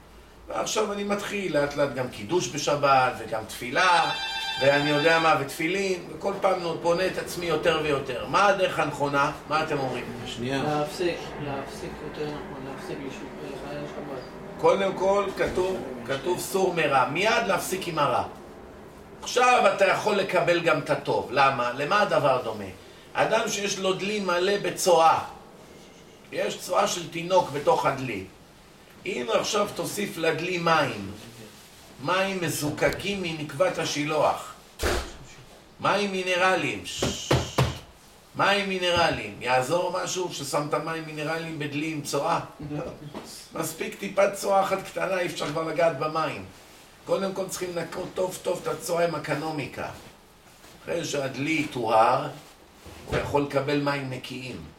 [0.48, 4.12] ועכשיו אני מתחיל לאט לאט גם קידוש בשבת, וגם תפילה,
[4.60, 8.26] ואני יודע מה, ותפילין, וכל פעם בונה את עצמי יותר ויותר.
[8.28, 9.32] מה הדרך הנכונה?
[9.50, 10.06] מה אתם אומרים?
[10.26, 10.64] שנייה.
[10.64, 14.22] להפסיק, להפסיק יותר נכון, להפסיק לחלל שבת.
[14.62, 18.24] קודם כל כתוב, כתוב סור מרע, מיד להפסיק עם הרע.
[19.22, 21.30] עכשיו אתה יכול לקבל גם את הטוב.
[21.32, 21.72] למה?
[21.78, 22.66] למה הדבר דומה?
[23.14, 25.20] אדם שיש לו דלי מלא בצואה,
[26.32, 28.24] יש צואה של תינוק בתוך הדלי.
[29.06, 31.12] אם עכשיו תוסיף לדלי מים,
[32.04, 34.54] מים מזוקקים מנקבת השילוח,
[35.80, 36.84] מים מינרליים,
[38.36, 42.40] מים מינרליים, יעזור משהו ששמת מים מינרליים בדלי עם צואה?
[43.54, 46.46] מספיק טיפת צואה אחת קטנה, אי אפשר כבר לגעת במים.
[47.06, 49.90] קודם כל צריכים לנקות טוב טוב את הצואה עם אקנומיקה.
[50.84, 52.30] אחרי שהדלי טוהר,
[53.06, 54.71] הוא יכול לקבל מים נקיים.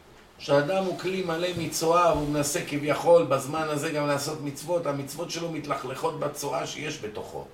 [0.43, 5.51] כשאדם הוא כלי מלא מצואה והוא מנסה כביכול בזמן הזה גם לעשות מצוות, המצוות שלו
[5.51, 7.45] מתלכלכות בצואה שיש בתוכו.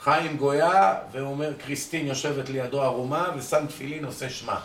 [0.00, 4.60] חיים גויה, והוא אומר, קריסטין יושבת לידו ערומה, ושם תפילין עושה שמה.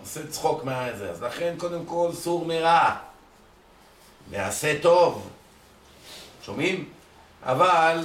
[0.00, 1.10] עושה צחוק מהזה.
[1.10, 2.96] אז לכן, קודם כל, סור מרע.
[4.30, 5.28] ועשה טוב.
[6.42, 6.88] שומעים?
[7.42, 8.02] אבל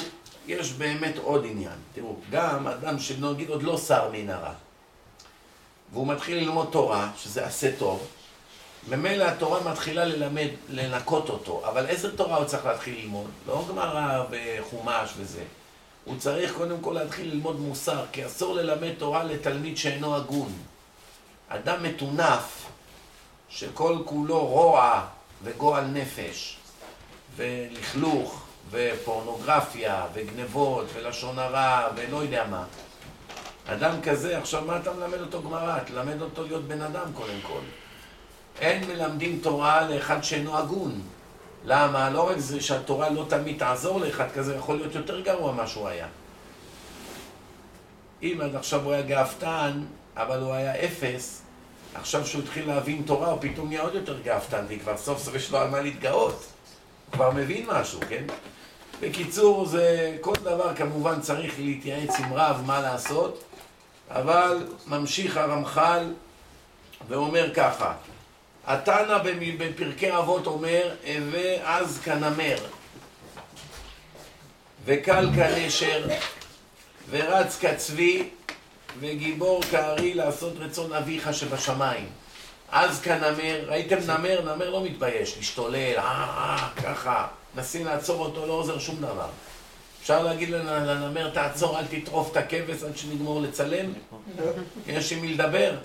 [0.47, 1.77] יש באמת עוד עניין.
[1.93, 4.53] תראו, גם אדם שנגיד עוד לא שר מן הרע,
[5.93, 8.08] והוא מתחיל ללמוד תורה, שזה עשה טוב,
[8.87, 13.29] ממילא התורה מתחילה ללמד, לנקות אותו, אבל איזה תורה הוא צריך להתחיל ללמוד?
[13.47, 15.43] לא גמרא וחומש וזה.
[16.05, 20.53] הוא צריך קודם כל להתחיל ללמוד מוסר, כי אסור ללמד תורה לתלמיד שאינו הגון.
[21.47, 22.65] אדם מטונף,
[23.49, 25.05] שכל כולו רוע
[25.43, 26.57] וגועל נפש,
[27.35, 32.63] ולכלוך, ופורנוגרפיה, וגנבות, ולשון הרע, ולא יודע מה.
[33.65, 35.79] אדם כזה, עכשיו מה אתה מלמד אותו גמרא?
[35.79, 37.59] תלמד אותו להיות בן אדם קודם כל.
[38.59, 41.01] אין מלמדים תורה לאחד שאינו הגון.
[41.65, 42.09] למה?
[42.09, 45.87] לא רק זה שהתורה לא תמיד תעזור לאחד כזה, יכול להיות יותר גרוע ממה שהוא
[45.87, 46.07] היה.
[48.23, 49.83] אם עד עכשיו הוא היה גאוותן,
[50.17, 51.41] אבל הוא היה אפס,
[51.95, 55.35] עכשיו שהוא התחיל להבין תורה, הוא פתאום נהיה עוד יותר גאוותן, כי כבר סוף סוף
[55.35, 56.45] יש לו על מה להתגאות.
[57.05, 58.23] הוא כבר מבין משהו, כן?
[59.01, 63.43] בקיצור, זה כל דבר כמובן צריך להתייעץ עם רב מה לעשות,
[64.09, 66.13] אבל ממשיך הרמח"ל
[67.07, 67.93] ואומר ככה
[68.67, 69.17] התנא
[69.58, 72.58] בפרקי אבות אומר, הווה אז כנמר,
[74.86, 76.08] וקל כנשר,
[77.10, 78.30] ורץ כצבי,
[78.99, 82.10] וגיבור כארי לעשות רצון אביך שבשמיים.
[82.71, 84.56] אז כנמר, ראיתם נמר?
[84.56, 89.30] נמר לא מתבייש, להשתולל, אה, אה, ככה, נסים לעצור אותו, לא עוזר שום דבר.
[90.02, 93.93] אפשר להגיד לנמר, תעצור, אל תטרוף את הכבש עד שנגמור לצלם?
[94.88, 95.76] יש עם מי לדבר?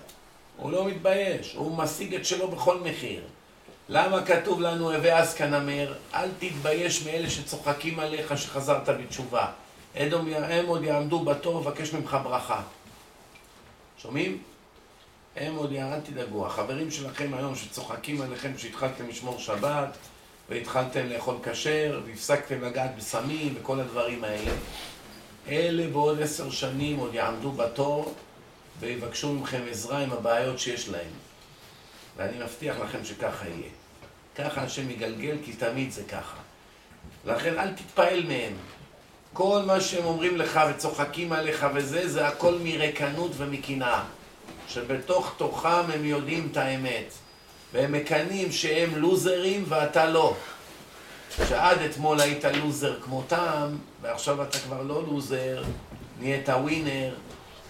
[0.59, 3.23] הוא לא מתבייש, הוא משיג את שלו בכל מחיר.
[3.89, 5.95] למה כתוב לנו הווה אז כנמר?
[6.15, 9.47] אל תתבייש מאלה שצוחקים עליך שחזרת בתשובה.
[9.97, 12.61] אדום, הם עוד יעמדו בתור ובקש ממך ברכה.
[14.03, 14.39] שומעים?
[15.37, 16.47] הם עוד אל תדאגו.
[16.47, 19.97] החברים שלכם היום שצוחקים עליכם שהתחלתם לשמור שבת
[20.49, 24.53] והתחלתם לאכול כשר והפסקתם לגעת בסמים וכל הדברים האלה.
[25.49, 28.15] אלה בעוד עשר שנים עוד יעמדו בתור
[28.81, 31.11] ויבקשו מכם עזרה עם הבעיות שיש להם.
[32.17, 33.71] ואני מבטיח לכם שככה יהיה.
[34.37, 36.37] ככה השם יגלגל, כי תמיד זה ככה.
[37.25, 38.53] לכן אל תתפעל מהם.
[39.33, 44.05] כל מה שהם אומרים לך וצוחקים עליך וזה, זה הכל מרקנות ומקנאה.
[44.69, 47.13] שבתוך תוכם הם יודעים את האמת.
[47.73, 50.37] והם מקנאים שהם לוזרים ואתה לא.
[51.49, 55.63] שעד אתמול היית לוזר כמותם, ועכשיו אתה כבר לא לוזר,
[56.21, 57.15] נהיית ווינר,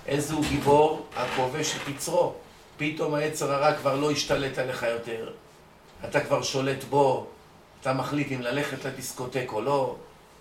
[0.09, 1.07] איזה הוא גיבור?
[1.17, 2.33] הכובש את יצרו.
[2.77, 5.33] פתאום היצר הרע כבר לא ישתלט עליך יותר.
[6.05, 7.27] אתה כבר שולט בו,
[7.81, 9.97] אתה מחליט אם ללכת לדיסקוטק או לא,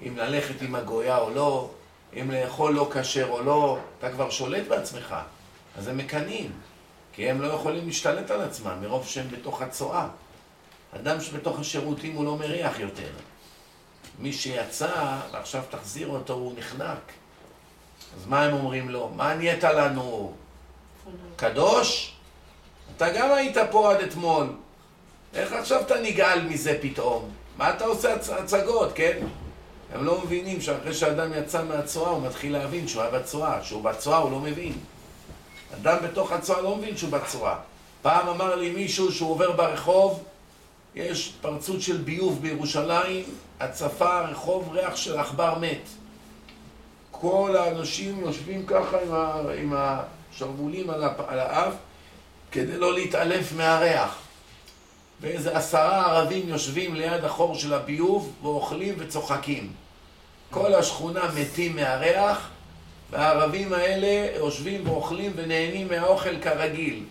[0.07, 1.69] אם ללכת עם הגויה או לא,
[2.13, 5.15] אם לאכול לא כשר או לא, אתה כבר שולט בעצמך.
[5.77, 6.51] אז הם מקנאים,
[7.13, 10.07] כי הם לא יכולים להשתלט על עצמם מרוב שהם בתוך הצואה.
[10.95, 13.09] אדם שבתוך השירותים הוא לא מריח יותר.
[14.19, 17.11] מי שיצא, ועכשיו תחזיר אותו, הוא נחנק.
[18.17, 19.09] אז מה הם אומרים לו?
[19.15, 20.33] מה נהיית לנו?
[21.35, 22.13] קדוש?
[22.95, 24.47] אתה גם היית פה עד אתמול.
[25.33, 27.29] איך עכשיו אתה נגעל מזה פתאום?
[27.57, 28.29] מה אתה עושה הצ...
[28.29, 29.19] הצגות, כן?
[29.93, 33.63] הם לא מבינים שאחרי שאדם יצא מהצואה הוא מתחיל להבין שהוא היה בצואה.
[33.63, 34.73] שהוא בצואה הוא לא מבין.
[35.75, 37.55] אדם בתוך הצואה לא מבין שהוא בצואה.
[38.01, 40.23] פעם אמר לי מישהו שהוא עובר ברחוב,
[40.95, 43.23] יש פרצות של ביוב בירושלים,
[43.59, 45.87] הצפה, רחוב, ריח של עכבר מת.
[47.19, 51.73] כל האנשים יושבים ככה עם, ה, עם השרוולים על, על האף
[52.51, 54.17] כדי לא להתעלף מהריח.
[55.21, 59.71] ואיזה עשרה ערבים יושבים ליד החור של הביוב ואוכלים וצוחקים.
[60.49, 62.49] כל השכונה מתים מהריח,
[63.11, 67.03] והערבים האלה יושבים ואוכלים ונהנים מהאוכל כרגיל.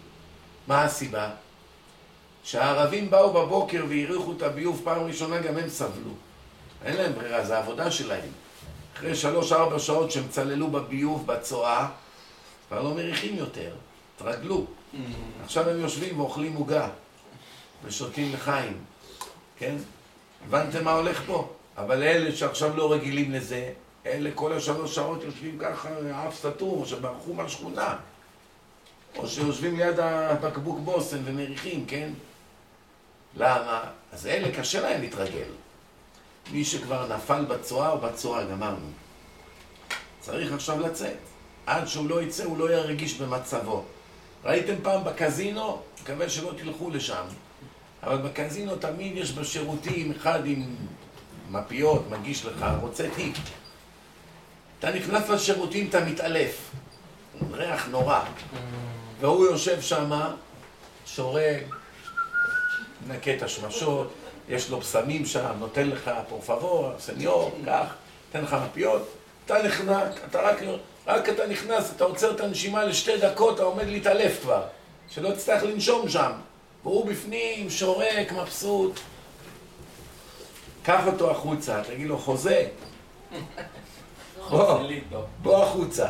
[0.66, 1.30] מה הסיבה?
[2.44, 6.10] כשהערבים באו בבוקר והריחו את הביוב פעם ראשונה גם הם סבלו.
[6.84, 8.30] אין להם ברירה, זו העבודה שלהם.
[8.96, 11.88] אחרי שלוש-ארבע שעות שהם צללו בביוב, בצואה,
[12.68, 13.70] כבר לא מריחים יותר,
[14.16, 14.66] תרגלו.
[15.44, 16.88] עכשיו הם יושבים ואוכלים עוגה,
[17.84, 18.78] ושותים לחיים,
[19.58, 19.76] כן?
[20.46, 21.48] הבנתם מה הולך פה?
[21.76, 23.72] אבל אלה שעכשיו לא רגילים לזה,
[24.06, 25.88] אלה כל השלוש שעות יושבים ככה,
[26.28, 27.96] אף סתום, או שברחו מהשכונה.
[29.16, 32.10] או שיושבים ליד הבקבוק בושם ומריחים, כן?
[33.36, 33.84] למה?
[34.12, 35.48] אז אלה קשה להם להתרגל.
[36.52, 38.86] מי שכבר נפל בצואה בצואה, גמרנו.
[40.20, 41.16] צריך עכשיו לצאת.
[41.66, 43.84] עד שהוא לא יצא, הוא לא יהיה רגיש במצבו.
[44.44, 45.82] ראיתם פעם בקזינו?
[46.02, 47.24] מקווה שלא תלכו לשם.
[48.02, 50.76] אבל בקזינו תמיד יש בשירותים אחד עם
[51.50, 53.36] מפיות, מגיש לך, רוצה טיפ.
[54.78, 56.70] אתה נכנס לשירותים, אתה מתעלף.
[57.52, 58.20] ריח נורא.
[59.20, 60.10] והוא יושב שם,
[61.06, 61.62] שורק,
[63.06, 64.12] מנקה את השמשות,
[64.48, 67.94] יש לו פסמים שם, נותן לך פורפבור, סניור, קח,
[68.26, 69.08] נותן לך מפיות,
[69.44, 70.56] אתה נכנס, אתה רק,
[71.06, 74.62] רק אתה נכנס, אתה עוצר את הנשימה לשתי דקות, אתה עומד להתעלף כבר,
[75.08, 76.32] שלא תצטרך לנשום שם,
[76.82, 79.00] והוא בפנים, שורק, מבסוט.
[80.82, 82.68] קח אותו החוצה, תגיד לו, חוזה,
[84.50, 84.80] בוא,
[85.42, 86.06] בוא החוצה.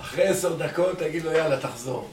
[0.00, 2.08] אחרי עשר דקות תגיד לו, יאללה, תחזור.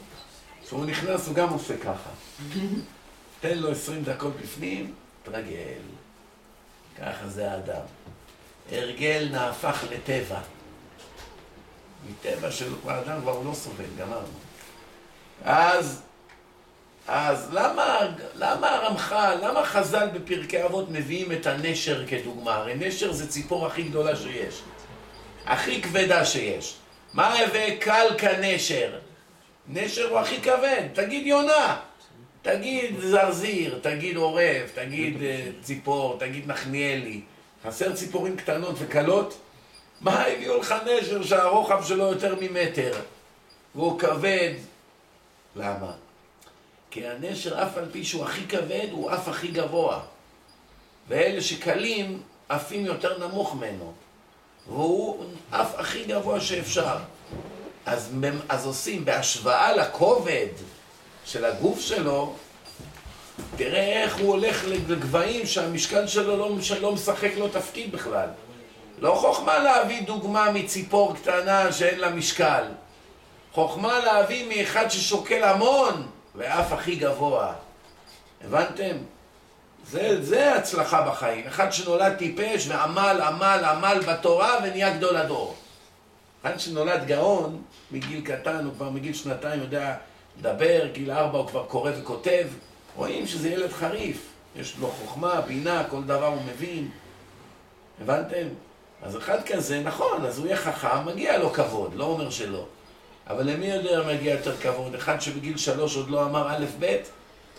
[0.66, 2.10] כשהוא נכנס, הוא גם עושה ככה.
[3.40, 4.94] תן לו עשרים דקות בפנים,
[5.32, 5.82] תרגל.
[6.98, 7.82] ככה זה האדם.
[8.72, 10.40] הרגל נהפך לטבע.
[12.10, 14.26] מטבע של האדם כבר הוא לא סובל, גמרנו.
[15.44, 16.02] אז,
[17.08, 17.98] אז למה,
[18.34, 22.54] למה הרמח"ל, למה חז"ל בפרקי אבות מביאים את הנשר כדוגמה?
[22.54, 24.62] הרי נשר זה ציפור הכי גדולה שיש.
[25.46, 26.76] הכי כבדה שיש.
[27.12, 28.98] מה הווה קל כנשר?
[29.68, 31.80] נשר הוא הכי כבד, תגיד יונה,
[32.46, 37.20] תגיד זרזיר, תגיד עורב, תגיד אה, ציפור, תגיד נחניאלי.
[37.64, 39.38] חסר ציפורים קטנות וקלות?
[40.00, 42.92] מה הביאו לך נשר שהרוחב שלו יותר ממטר
[43.74, 44.52] והוא כבד?
[45.56, 45.92] למה?
[46.90, 50.00] כי הנשר, אף על פי שהוא הכי כבד, הוא אף הכי גבוה.
[51.08, 53.92] ואלה שקלים, עפים יותר נמוך ממנו.
[54.68, 56.96] והוא אף הכי גבוה שאפשר.
[57.86, 58.14] אז,
[58.48, 60.48] אז עושים, בהשוואה לכובד
[61.26, 62.34] של הגוף שלו,
[63.56, 68.28] תראה איך הוא הולך לגבהים שהמשקל שלו לא, לא משחק לו תפקיד בכלל.
[68.98, 72.64] לא חוכמה להביא דוגמה מציפור קטנה שאין לה משקל.
[73.52, 77.52] חוכמה להביא מאחד ששוקל המון ואף הכי גבוה.
[78.44, 78.96] הבנתם?
[79.90, 81.46] זה, זה הצלחה בחיים.
[81.46, 85.54] אחד שנולד טיפש ועמל, עמל, עמל בתורה ונהיה גדול הדור.
[86.42, 89.94] אחד שנולד גאון מגיל קטן, הוא כבר מגיל שנתיים יודע
[90.38, 92.46] לדבר, גיל ארבע הוא כבר קורא וכותב.
[92.96, 94.26] רואים שזה ילד חריף.
[94.56, 96.88] יש לו חוכמה, בינה, כל דבר הוא מבין.
[98.02, 98.46] הבנתם?
[99.02, 102.66] אז אחד כזה, נכון, אז הוא יהיה חכם, מגיע לו כבוד, לא אומר שלא.
[103.26, 104.94] אבל למי יודע מגיע יותר כבוד?
[104.94, 106.96] אחד שבגיל שלוש עוד לא אמר א' ב',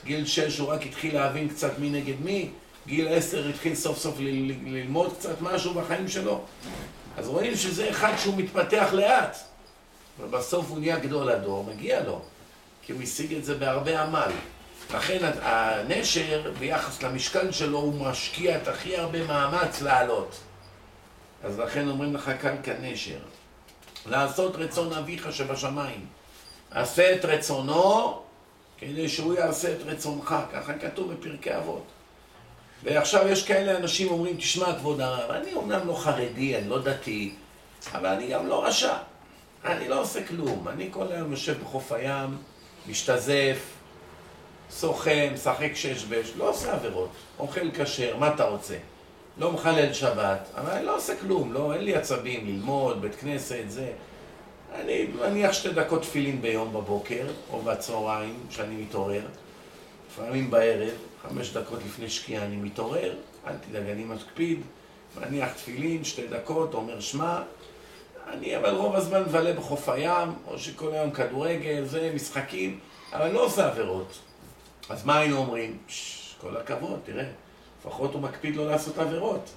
[0.06, 2.50] גיל שש הוא רק התחיל להבין קצת מי נגד מי,
[2.88, 6.42] גיל עשר התחיל סוף סוף ללמוד קצת משהו בחיים שלו.
[7.18, 9.38] אז רואים שזה אחד שהוא מתפתח לאט,
[10.20, 12.22] ובסוף הוא נהיה גדול הדור, מגיע לו,
[12.88, 14.32] כי הוא השיג את זה בהרבה עמל.
[14.96, 20.40] לכן הנשר, ביחס למשקל שלו, הוא משקיע את הכי הרבה מאמץ לעלות.
[21.44, 23.18] אז לכן אומרים לך כאן כנשר.
[24.06, 26.06] לעשות רצון אביך שבשמיים.
[26.72, 28.22] עשה את רצונו
[28.78, 31.84] כדי שהוא יעשה את רצונך, ככה כתוב בפרקי אבות.
[32.84, 37.34] ועכשיו יש כאלה אנשים אומרים, תשמע כבוד הרב, אני אומנם לא חרדי, אני לא דתי,
[37.94, 38.98] אבל אני גם לא רשע.
[39.66, 40.68] אני לא עושה כלום.
[40.68, 42.38] אני כל היום יושב בחוף הים,
[42.90, 43.60] משתזף,
[44.80, 47.10] שוחה, משחק שש בש, לא עושה עבירות.
[47.40, 48.78] אוכל כשר, מה אתה רוצה?
[49.38, 53.64] לא מחלל שבת, אבל אני לא עושה כלום, לא, אין לי עצבים ללמוד, בית כנסת,
[53.68, 53.92] זה.
[54.76, 59.22] אני מניח שתי דקות תפילין ביום בבוקר, או בצהריים, כשאני מתעורר.
[60.12, 63.16] לפעמים בערב, חמש דקות לפני שקיעה אני מתעורר,
[63.48, 64.62] אל תדאג, אני מקפיד,
[65.22, 67.42] מניח תפילין, שתי דקות, אומר שמע.
[68.34, 72.80] אני אבל רוב הזמן מבלה בחוף הים, או שכל היום כדורגל, זה, משחקים,
[73.14, 74.20] אבל לא עושה עבירות.
[74.90, 75.78] אז מה היינו אומרים?
[76.42, 77.26] כל הכבוד, תראה,
[77.80, 79.50] לפחות הוא מקפיד לא לעשות עבירות.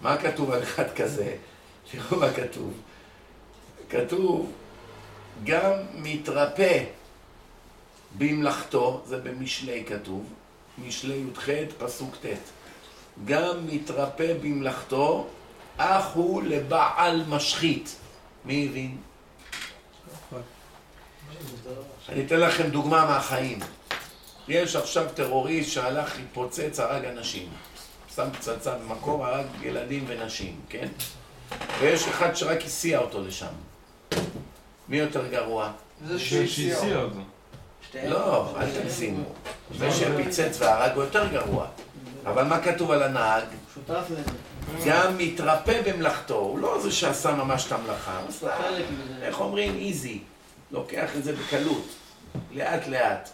[0.00, 1.36] מה כתוב על אחד כזה?
[1.90, 2.72] תראו מה כתוב.
[3.90, 4.52] כתוב,
[5.44, 6.84] גם מתרפא
[8.18, 10.24] במלאכתו, זה במשלי כתוב,
[10.86, 11.48] משלי י"ח,
[11.78, 12.26] פסוק ט',
[13.24, 15.26] גם מתרפא במלאכתו,
[15.76, 17.96] אך הוא לבעל משחית.
[18.44, 18.96] מי הבין?
[22.08, 23.58] אני אתן לכם דוגמה מהחיים.
[24.48, 27.48] יש עכשיו טרוריסט שהלך להתפוצץ, הרג אנשים.
[28.14, 30.88] שם פצצה במקום, הרג ילדים ונשים, כן?
[31.80, 33.52] ויש אחד שרק הסיע אותו לשם.
[34.88, 35.70] מי יותר גרוע?
[36.06, 37.16] זה שהסיע אותו.
[38.08, 39.24] לא, אל תגזימו.
[39.78, 41.66] זה שפיצץ והרג הוא יותר גרוע.
[42.26, 43.44] אבל מה כתוב על הנהג?
[43.74, 44.30] שותף לזה.
[44.86, 48.56] גם מתרפא במלאכתו, הוא לא זה שעשה ממש את המלאכה, הוא עשה.
[49.22, 50.18] איך אומרים, איזי,
[50.70, 51.86] לוקח את זה בקלות,
[52.52, 53.30] לאט לאט.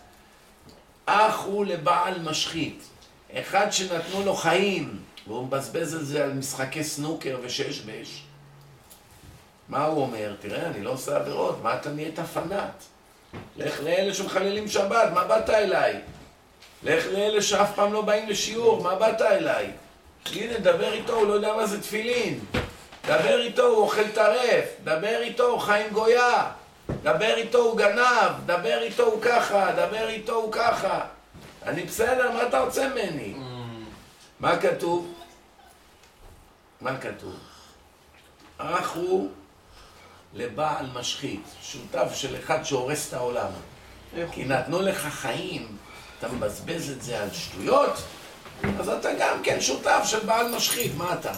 [1.07, 2.83] אח הוא לבעל משחית,
[3.35, 8.22] אחד שנתנו לו חיים, והוא מבזבז את זה על משחקי סנוקר ושש בש.
[9.68, 10.35] מה הוא אומר?
[10.41, 12.85] תראה, אני לא עושה עבירות, מה אתה נהיית פנאט?
[13.57, 16.01] לך לאלה שמחללים שבת, מה באת אליי?
[16.83, 19.70] לך לאלה שאף פעם לא באים לשיעור, מה באת אליי?
[20.27, 22.41] הנה, דבר איתו, הוא לא יודע מה זה תפילין.
[23.07, 24.64] דבר איתו, הוא אוכל טרף.
[24.85, 26.51] דבר איתו, הוא חי עם גויה.
[27.03, 28.33] דבר איתו, הוא גנב.
[28.47, 29.73] דבר איתו, הוא ככה.
[29.73, 31.01] דבר איתו, הוא ככה.
[31.66, 33.35] אני בסדר, מה אתה רוצה ממני?
[34.41, 35.14] מה כתוב?
[36.81, 37.37] מה כתוב?
[38.59, 39.31] אח הוא
[40.35, 43.51] לבעל משחית, שותף של אחד שהורס את העולם.
[44.33, 44.45] כי?
[44.45, 45.77] נתנו לך חיים,
[46.18, 47.93] אתה מבזבז את זה על שטויות,
[48.78, 51.32] אז אתה גם כן שותף של בעל משחית, מה אתה?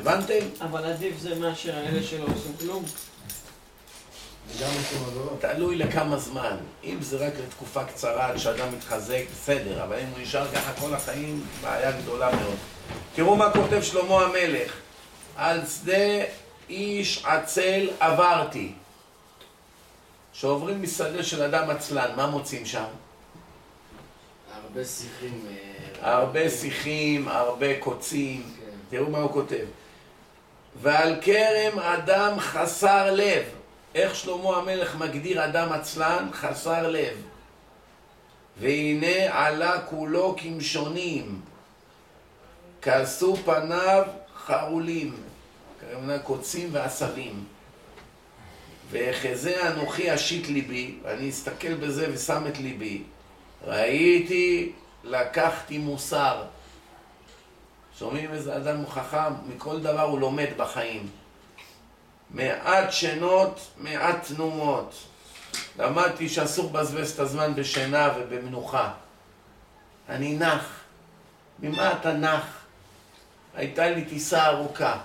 [0.00, 0.46] הבנתם?
[0.60, 2.84] אבל עדיף זה מאשר אלה שלא עושים כלום.
[5.40, 6.56] תלוי לכמה זמן.
[6.84, 10.94] אם זה רק לתקופה קצרה עד שאדם מתחזק, בסדר, אבל אם הוא נשאר ככה כל
[10.94, 12.56] החיים, בעיה גדולה מאוד.
[13.14, 14.72] תראו מה כותב שלמה המלך:
[15.36, 16.24] על שדה
[16.68, 18.72] איש עצל עברתי.
[20.32, 22.84] שעוברים משדה של אדם עצלן, מה מוצאים שם?
[24.54, 25.46] הרבה שיחים.
[26.00, 28.42] הרבה שיחים, הרבה קוצים.
[28.42, 28.76] כן.
[28.90, 29.64] תראו מה הוא כותב.
[30.82, 33.42] ועל כרם אדם חסר לב.
[33.94, 36.28] איך שלמה המלך מגדיר אדם עצלן?
[36.32, 37.16] חסר לב.
[38.60, 41.40] והנה עלה כולו כמשונים.
[42.82, 44.02] כעסו פניו
[44.46, 45.14] חרולים.
[45.80, 47.44] כמובן קוצים ועשבים.
[48.90, 53.02] ואחזה אנוכי אשית ליבי, ואני אסתכל בזה ושם את ליבי.
[53.64, 54.72] ראיתי,
[55.04, 56.42] לקחתי מוסר.
[57.98, 59.32] שומעים איזה אדם הוא חכם?
[59.46, 61.08] מכל דבר הוא לומד בחיים.
[62.30, 64.94] מעט שנות, מעט תנומות.
[65.78, 68.92] למדתי שאסור לבזבז את הזמן בשינה ובמנוחה.
[70.08, 70.64] אני נח.
[71.58, 72.44] ממה אתה נח?
[73.54, 74.98] הייתה לי טיסה ארוכה.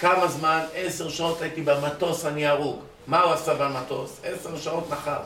[0.00, 0.60] כמה זמן?
[0.74, 2.82] עשר שעות הייתי במטוס, אני הרוג.
[3.06, 4.20] מה הוא עשה במטוס?
[4.24, 5.20] עשר שעות נחר.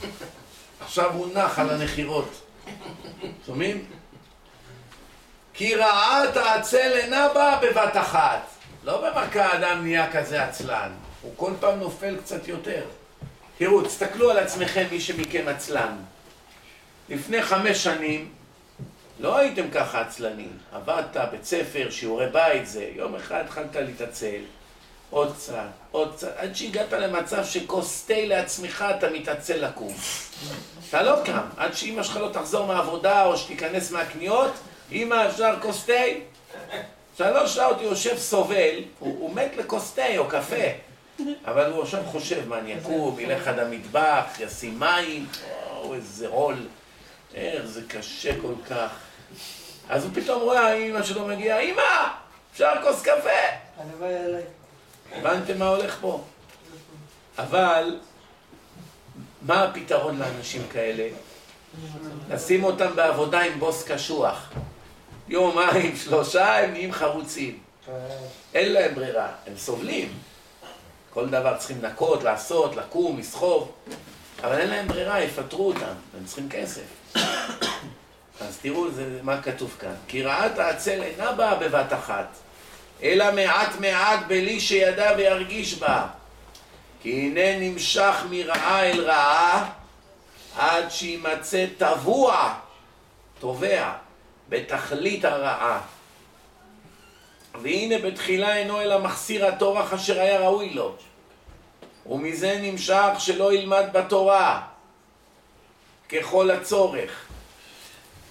[0.84, 2.43] עכשיו הוא נח על הנחירות.
[3.46, 3.84] שומעים?
[5.54, 8.48] כי רעת העצל אינה באה בבת אחת.
[8.84, 10.92] לא במכה אדם נהיה כזה עצלן.
[11.22, 12.84] הוא כל פעם נופל קצת יותר.
[13.58, 15.96] תראו, תסתכלו על עצמכם, מי שמכם עצלן.
[17.08, 18.32] לפני חמש שנים
[19.20, 20.58] לא הייתם ככה עצלנים.
[20.72, 22.90] עבדת, בית ספר, שיעורי בית, זה.
[22.94, 24.40] יום אחד התחלת להתעצל.
[25.14, 25.54] עוד קצת,
[25.90, 29.94] עוד קצת, עד שהגעת למצב שכוס תה לעצמך אתה מתעצל לקום.
[30.88, 34.50] אתה לא קם, עד שאימא שלך לא תחזור מהעבודה או שתיכנס מהקניות,
[34.92, 35.92] אמא, אפשר כוס תה?
[37.18, 40.64] שלוש שעות הוא יושב סובל, הוא, הוא מת לכוס תה או קפה,
[41.44, 45.26] אבל הוא עכשיו חושב מה אני אקום, ילך עד המטבח, ישים מים,
[45.76, 46.66] או איזה עול,
[47.34, 48.90] איך זה קשה כל כך.
[49.88, 51.82] אז הוא פתאום רואה, אמא שלו מגיעה, אמא,
[52.52, 53.30] אפשר כוס קפה?
[53.78, 54.42] הלוואי עליי.
[55.16, 56.24] הבנתם מה הולך פה?
[57.38, 57.98] אבל,
[59.42, 61.08] מה הפתרון לאנשים כאלה?
[62.30, 64.50] לשים אותם בעבודה עם בוס קשוח.
[65.28, 67.58] יומיים, שלושה, הם נהיים חרוצים.
[68.54, 70.12] אין להם ברירה, הם סובלים.
[71.10, 73.72] כל דבר צריכים לנקות, לעשות, לקום, לסחוב.
[74.42, 77.16] אבל אין להם ברירה, יפטרו אותם, הם צריכים כסף.
[78.40, 79.94] אז תראו זה, מה כתוב כאן.
[80.08, 82.26] כי רעת העצל אינה באה בבת אחת,
[83.04, 86.06] אלא מעט מעט בלי שידע וירגיש בה.
[87.02, 89.70] כי הנה נמשך מרעה אל רעה,
[90.58, 92.54] עד שימצא טבוע,
[93.40, 93.92] טובע,
[94.48, 95.80] בתכלית הרעה.
[97.62, 100.96] והנה בתחילה אינו אלא מחסיר הטורח אשר היה ראוי לו.
[102.06, 104.62] ומזה נמשך שלא ילמד בתורה
[106.08, 107.26] ככל הצורך,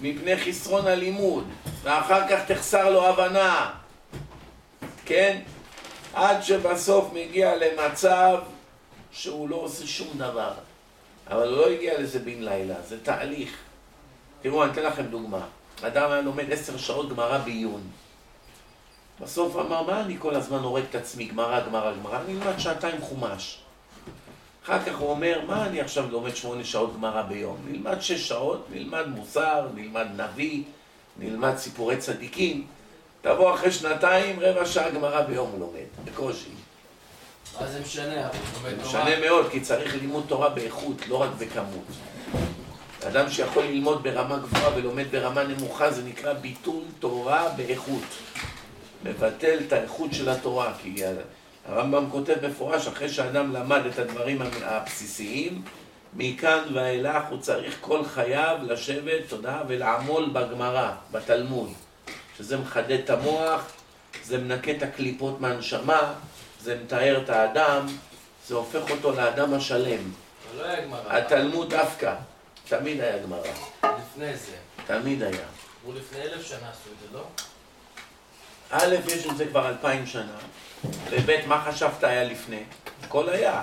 [0.00, 1.48] מפני חסרון הלימוד,
[1.82, 3.70] ואחר כך תחסר לו הבנה,
[5.06, 5.40] כן?
[6.14, 8.38] עד שבסוף מגיע למצב
[9.12, 10.52] שהוא לא עושה שום דבר.
[11.26, 13.56] אבל הוא לא הגיע לזה בן לילה, זה תהליך.
[14.42, 15.46] תראו, אני אתן לכם דוגמה.
[15.82, 17.80] אדם היה לומד עשר שעות גמרא בעיון.
[19.20, 22.20] בסוף אמר, מה אני כל הזמן הורג את עצמי, גמרא, גמרא, גמרא?
[22.20, 23.58] אני אלמד שעתיים חומש.
[24.64, 27.56] אחר כך הוא אומר, מה אני עכשיו לומד שמונה שעות גמרא ביום?
[27.68, 30.62] נלמד שש שעות, נלמד מוסר, נלמד נביא,
[31.18, 32.66] נלמד סיפורי צדיקים.
[33.24, 36.50] תבוא אחרי שנתיים, רבע שעה גמרא ביום לומד, בקושי.
[37.60, 38.28] מה זה משנה?
[38.62, 38.76] זה.
[38.82, 41.84] משנה מאוד, כי צריך לימוד תורה באיכות, לא רק בכמות.
[43.06, 48.02] אדם שיכול ללמוד ברמה גבוהה ולומד ברמה נמוכה, זה נקרא ביטול תורה באיכות.
[49.04, 51.02] מבטל את האיכות של התורה, כי
[51.66, 55.62] הרמב"ם כותב מפורש, אחרי שאדם למד את הדברים הבסיסיים,
[56.14, 61.72] מכאן ואילך הוא צריך כל חייו לשבת, תודה, ולעמול בגמרא, בתלמוד.
[62.38, 63.62] שזה מחדד את המוח,
[64.24, 66.14] זה מנקה את הקליפות מהנשמה,
[66.60, 67.86] זה מתאר את האדם,
[68.48, 70.10] זה הופך אותו לאדם השלם.
[70.56, 71.16] לא היה גמרא.
[71.16, 72.14] התלמוד דווקא,
[72.68, 73.48] תמיד היה גמרא,
[73.82, 74.56] לפני זה.
[74.86, 75.46] תמיד היה.
[75.84, 77.24] הוא לפני אלף שנה עשו את זה, לא?
[78.70, 80.36] א', יש את זה כבר אלפיים שנה,
[81.10, 82.62] וב', מה חשבת היה לפני?
[83.02, 83.62] הכל היה.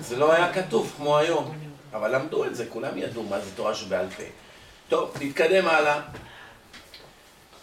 [0.00, 1.58] זה לא היה כתוב כמו היום,
[1.92, 4.22] אבל למדו את זה, כולם ידעו מה זה תורה שבעל פה.
[4.88, 6.00] טוב, נתקדם הלאה.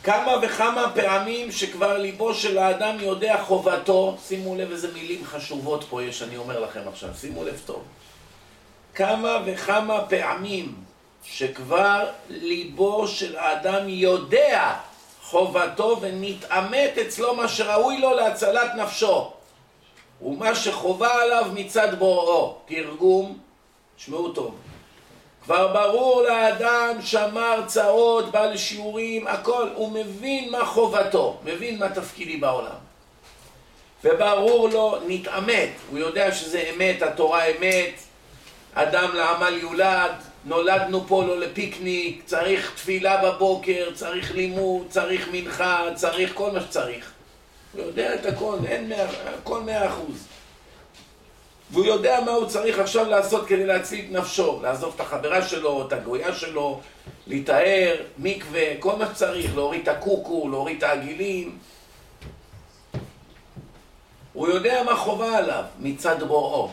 [0.08, 6.04] כמה וכמה פעמים שכבר ליבו של האדם יודע חובתו, שימו לב איזה מילים חשובות פה
[6.04, 7.84] יש, אני אומר לכם עכשיו, שימו לב טוב.
[8.96, 10.76] כמה וכמה פעמים
[11.24, 14.74] שכבר ליבו של האדם יודע
[15.22, 19.32] חובתו ונתעמת אצלו מה שראוי לו להצלת נפשו
[20.22, 22.58] ומה שחובה עליו מצד בוראו.
[22.66, 23.38] תרגום,
[23.98, 24.56] תשמעו טוב.
[25.48, 32.38] כבר ברור לאדם שמע הרצאות, בא לשיעורים, הכל, הוא מבין מה חובתו, מבין מה תפקידי
[32.38, 32.76] בעולם.
[34.04, 37.94] וברור לו, נתעמת, הוא יודע שזה אמת, התורה אמת,
[38.74, 40.12] אדם לעמל יולד,
[40.46, 47.12] נולדנו פה לא לפיקניק, צריך תפילה בבוקר, צריך לימוד, צריך מנחה, צריך כל מה שצריך.
[47.74, 49.08] הוא יודע את הכל, אין מאה,
[49.44, 50.28] הכל מאה אחוז.
[51.72, 55.88] והוא יודע מה הוא צריך עכשיו לעשות כדי להציל את נפשו, לעזוב את החברה שלו,
[55.88, 56.80] את הגויה שלו,
[57.28, 61.58] להיטהר, מקווה, כל מה שצריך, להוריד את הקוקו, להוריד את העגילים.
[64.34, 66.72] הוא יודע מה חובה עליו מצד בוראו.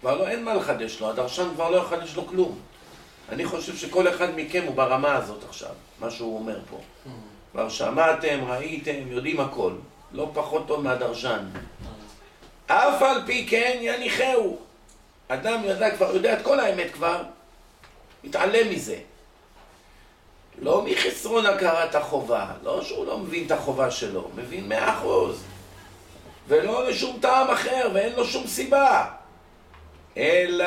[0.00, 2.58] כבר לא, אין מה לחדש לו, הדרשן כבר לא יחדש לו כלום.
[3.28, 6.80] אני חושב שכל אחד מכם הוא ברמה הזאת עכשיו, מה שהוא אומר פה.
[7.52, 9.72] כבר שמעתם, ראיתם, יודעים הכל.
[10.12, 11.44] לא פחות טוב מהדרשן.
[12.66, 14.58] אף על פי כן יניחהו.
[15.28, 17.22] אדם ידע כבר, יודע את כל האמת כבר,
[18.24, 18.98] מתעלם מזה.
[20.58, 25.42] לא מחסרון הכרת החובה, לא שהוא לא מבין את החובה שלו, מבין מאה אחוז.
[26.48, 29.10] ולא לשום טעם אחר, ואין לו שום סיבה.
[30.16, 30.66] אלא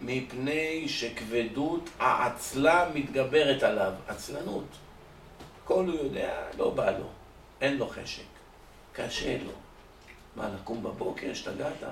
[0.00, 3.92] מפני שכבדות העצלה מתגברת עליו.
[4.08, 4.64] עצלנות.
[5.64, 7.06] הכל הוא יודע, לא בא לו.
[7.60, 8.22] אין לו חשק.
[8.92, 9.67] קשה לו.
[10.36, 11.30] מה, לקום בבוקר?
[11.30, 11.82] השתגעת?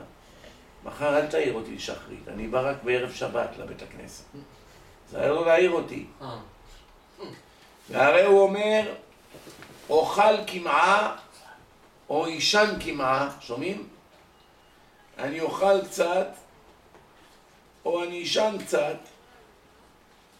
[0.84, 4.24] מחר אל תעיר אותי שחרית, אני בא רק בערב שבת לבית הכנסת.
[5.10, 6.06] זה היה לו להעיר אותי.
[6.22, 6.38] אה.
[7.90, 8.94] והרי הוא אומר,
[9.90, 11.16] אוכל קמעה
[12.08, 13.88] או עישן קמעה, שומעים?
[15.18, 16.28] אני אוכל קצת,
[17.84, 18.96] או אני אשן קצת,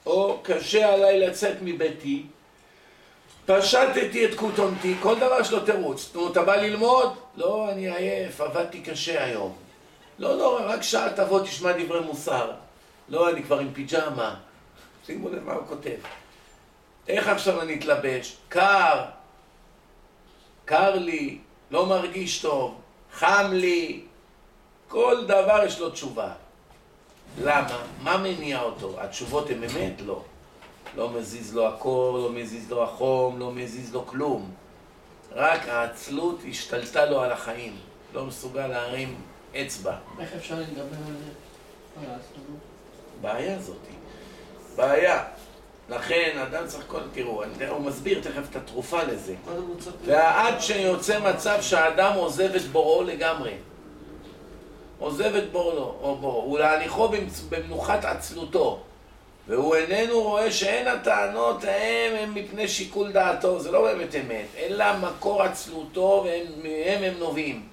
[0.06, 2.26] או קשה עליי לצאת מביתי,
[3.46, 6.10] פשטתי את כותונתי, כל דבר יש לו תירוץ.
[6.14, 7.16] נו, אתה בא ללמוד?
[7.36, 9.56] לא, אני עייף, עבדתי קשה היום.
[10.18, 12.52] לא נורא, רק שעה תבוא, תשמע דברי מוסר.
[13.08, 14.36] לא, אני כבר עם פיג'מה.
[15.06, 15.96] שימו לב מה הוא כותב.
[17.08, 18.36] איך עכשיו אני אתלבש?
[18.48, 19.04] קר,
[20.64, 21.38] קר לי,
[21.70, 22.80] לא מרגיש טוב,
[23.12, 24.02] חם לי,
[24.88, 26.32] כל דבר יש לו תשובה.
[27.42, 27.82] למה?
[28.02, 29.00] מה מניע אותו?
[29.00, 30.00] התשובות הן אמת?
[30.06, 30.22] לא.
[30.96, 34.50] לא מזיז לו הקור, לא מזיז לו החום, לא מזיז לו כלום.
[35.36, 37.76] רק העצלות השתלטה לו על החיים.
[38.14, 39.14] לא מסוגל להרים
[39.56, 39.96] אצבע.
[40.20, 42.60] איך אפשר להתגבר על העצמאות?
[43.20, 43.92] בעיה זאתי.
[44.76, 45.24] בעיה.
[45.88, 46.98] לכן, אדם צריך כל...
[47.12, 49.34] תראו, הוא מסביר תכף את התרופה לזה.
[50.04, 53.54] ועד שיוצא מצב שהאדם עוזב את בוראו לגמרי.
[54.98, 58.82] עוזב את בוראו, או בוראו, ולהניחו במ- במנוחת עצלותו.
[59.48, 64.84] והוא איננו רואה שאין הטענות ההם הם מפני שיקול דעתו, זה לא באמת אמת, אלא
[64.98, 67.68] מקור עצלותו ומהם הם נובעים.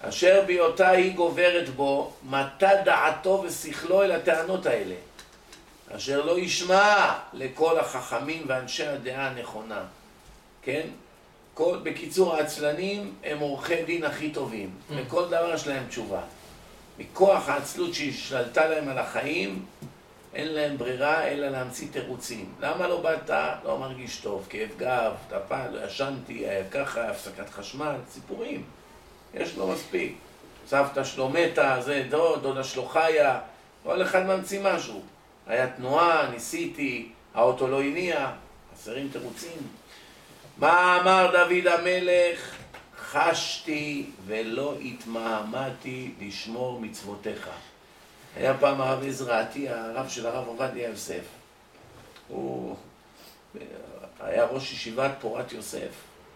[0.00, 4.94] אשר בהיותה היא גוברת בו, מטה דעתו ושכלו אל הטענות האלה.
[5.96, 9.80] אשר לא ישמע לכל החכמים ואנשי הדעה הנכונה.
[10.62, 10.86] כן?
[11.54, 14.70] כל, בקיצור, העצלנים הם עורכי דין הכי טובים.
[14.90, 16.20] לכל דבר יש להם תשובה.
[16.98, 19.64] מכוח העצלות שהשתלטה להם על החיים,
[20.34, 22.52] אין להם ברירה אלא להמציא תירוצים.
[22.60, 23.30] למה לא באת?
[23.64, 28.64] לא מרגיש טוב, כאב גב, טפה, לא ישנתי, ככה, הפסקת חשמל, סיפורים.
[29.34, 30.16] יש לו מספיק.
[30.68, 33.40] סבתא שלו מתה, זה דוד, דודה שלו חיה,
[33.82, 35.02] כל אחד ממציא משהו.
[35.46, 38.30] היה תנועה, ניסיתי, האוטו לא הניע,
[38.74, 39.58] חסרים תירוצים.
[40.58, 42.54] מה אמר דוד המלך?
[42.98, 47.48] חשתי ולא התמהמהתי לשמור מצוותיך.
[48.36, 51.24] היה פעם הרב עזרא הרב של הרב עובדיה יוסף.
[52.28, 52.76] הוא
[54.20, 55.90] היה ראש ישיבת פורת יוסף.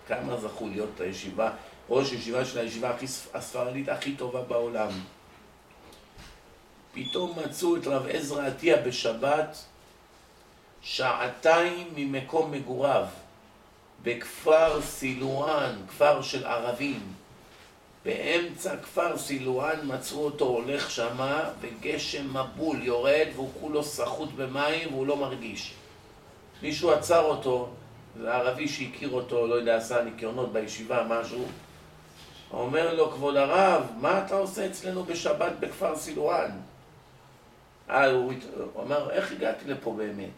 [0.08, 1.50] כמה זכו להיות הישיבה,
[1.88, 4.90] ראש ישיבה של הישיבה הכי, הספרדית הכי טובה בעולם.
[6.94, 9.56] פתאום מצאו את רב עזרא עטיה בשבת
[10.80, 13.06] שעתיים ממקום מגוריו,
[14.02, 17.15] בכפר סילואן, כפר של ערבים.
[18.06, 25.06] באמצע כפר סילואן מצאו אותו הולך שמה, וגשם מבול יורד, והוא כולו סחוט במים והוא
[25.06, 25.74] לא מרגיש.
[26.62, 27.68] מישהו עצר אותו,
[28.20, 31.44] זה ערבי שהכיר אותו, לא יודע, עשה ניקיונות בישיבה, משהו.
[32.52, 36.50] אומר לו, כבוד הרב, מה אתה עושה אצלנו בשבת בכפר סילואן?
[37.90, 38.32] אה, הוא,
[38.82, 40.30] אמר, איך הגעתי לפה באמת?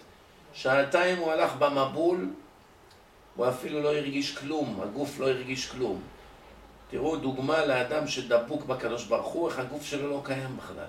[0.53, 2.31] שעתיים הוא הלך במבול,
[3.37, 6.01] הוא אפילו לא הרגיש כלום, הגוף לא הרגיש כלום.
[6.91, 10.85] תראו דוגמה לאדם שדבוק בקדוש ברוך הוא, איך הגוף שלו לא קיים בכלל.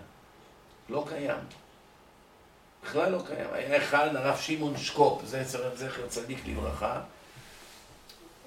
[0.89, 1.39] לא קיים.
[2.83, 3.47] בכלל לא קיים.
[3.51, 5.43] היה אחד, הרב שמעון שקופ, זה
[5.75, 7.01] זכר צדיק לברכה.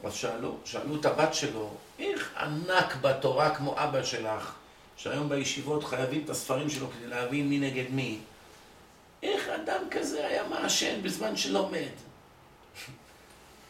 [0.04, 4.52] אז שאלו, שאלו את הבת שלו, איך ענק בתורה כמו אבא שלך,
[4.96, 8.18] שהיום בישיבות חייבים את הספרים שלו כדי להבין מי נגד מי,
[9.22, 11.92] איך אדם כזה היה מעשן בזמן שלומד?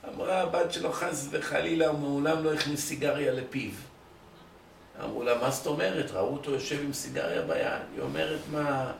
[0.08, 3.70] אמרה הבת שלו, חס וחלילה, הוא מעולם לא הכניס סיגריה לפיו.
[5.04, 6.10] אמרו לה, מה זאת אומרת?
[6.10, 7.80] ראו אותו יושב עם סיגריה ביד.
[7.94, 8.92] היא אומרת, מה...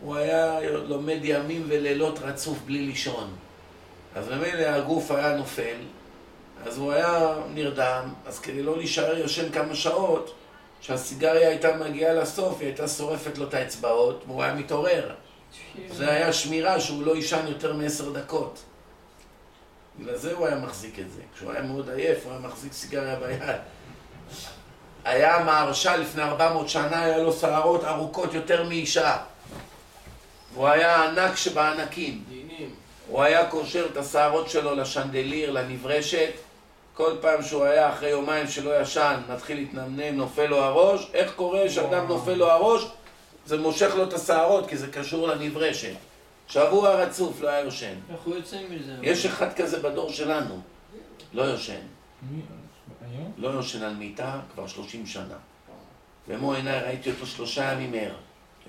[0.00, 3.30] הוא היה לומד ימים ולילות רצוף בלי לישון.
[4.14, 5.76] אז ממילא הגוף היה נופל,
[6.66, 10.34] אז הוא היה נרדם, אז כדי לא להישאר יושן כמה שעות,
[10.80, 15.14] כשהסיגריה הייתה מגיעה לסוף, היא הייתה שורפת לו את האצבעות, והוא היה מתעורר.
[15.90, 18.62] זה היה שמירה שהוא לא יישן יותר מעשר דקות.
[19.98, 21.20] בגלל זה הוא היה מחזיק את זה.
[21.34, 23.42] כשהוא היה מאוד עייף, הוא היה מחזיק סיגריה ביד.
[25.04, 29.16] היה מהרש"ל לפני 400 שנה, היה לו שערות ארוכות יותר מאישה.
[30.54, 32.24] הוא היה ענק שבענקים.
[33.08, 36.30] הוא היה קושר את השערות שלו לשנדליר, לנברשת.
[36.94, 41.10] כל פעם שהוא היה אחרי יומיים שלא ישן, מתחיל להתנמנם, נופל לו הראש.
[41.14, 42.86] איך קורה שאדם נופל לו הראש?
[43.46, 45.94] זה מושך לו את השערות, כי זה קשור לנברשת.
[46.48, 47.94] שבוע רצוף לא היה יושן.
[48.10, 48.96] איך הוא יוצא מזה?
[49.02, 50.60] יש אחד כזה בדור שלנו,
[51.32, 51.80] לא יושן.
[53.36, 55.36] לא יושן על מיטה כבר שלושים שנה.
[56.28, 58.14] במו עיניי ראיתי אותו שלושה ימים ער.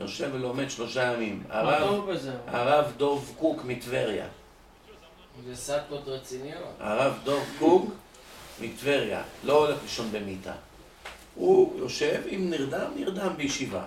[0.01, 1.43] יושב ולומד שלושה ימים.
[1.49, 2.09] הרב,
[2.47, 4.28] הרב דוב קוק מטבריה.
[5.45, 6.76] זה סטפות רציניות.
[6.80, 7.91] הרב דוב קוק
[8.61, 9.23] מטבריה.
[9.43, 10.53] לא הולך לישון במיטה.
[11.36, 13.86] הוא יושב, אם נרדם, נרדם בישיבה.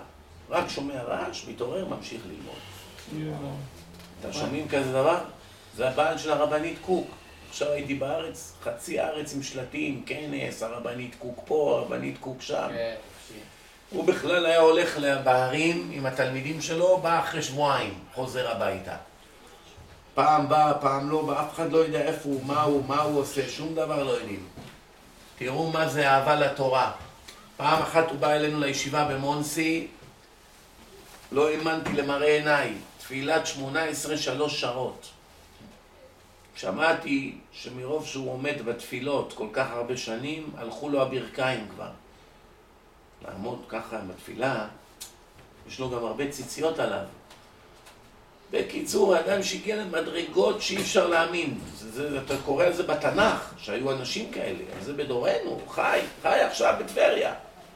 [0.51, 3.39] רק שומע רעש, מתעורר, ממשיך ללמוד.
[4.21, 5.19] אתם שומעים כזה דבר?
[5.77, 7.07] זה הבעל של הרבנית קוק.
[7.51, 12.69] עכשיו הייתי בארץ, חצי הארץ עם שלטים, כנס, הרבנית קוק פה, הרבנית קוק שם.
[12.69, 12.95] כן,
[13.91, 18.97] הוא בכלל היה הולך בערים עם התלמידים שלו, בא אחרי שבועיים, חוזר הביתה.
[20.15, 23.21] פעם בא, פעם לא בא, אף אחד לא יודע איפה הוא, מה הוא, מה הוא
[23.21, 24.47] עושה, שום דבר לא יודעים.
[25.39, 26.93] תראו מה זה אהבה לתורה.
[27.57, 29.87] פעם אחת הוא בא אלינו לישיבה במונסי,
[31.33, 32.75] לא האמנתי למראה עיניי,
[33.09, 35.09] תפילת שמונה עשרה שלוש שעות.
[36.57, 41.91] שמעתי שמרוב שהוא עומד בתפילות כל כך הרבה שנים, הלכו לו הברכיים כבר.
[43.25, 44.67] לעמוד ככה עם התפילה,
[45.69, 47.05] יש לו גם הרבה ציציות עליו.
[48.51, 51.59] בקיצור, האדם שהגיע למדרגות שאי אפשר להאמין.
[51.75, 56.75] זה, זה, אתה קורא על זה בתנ"ך, שהיו אנשים כאלה, זה בדורנו, חי, חי עכשיו
[56.81, 57.35] בטבריה.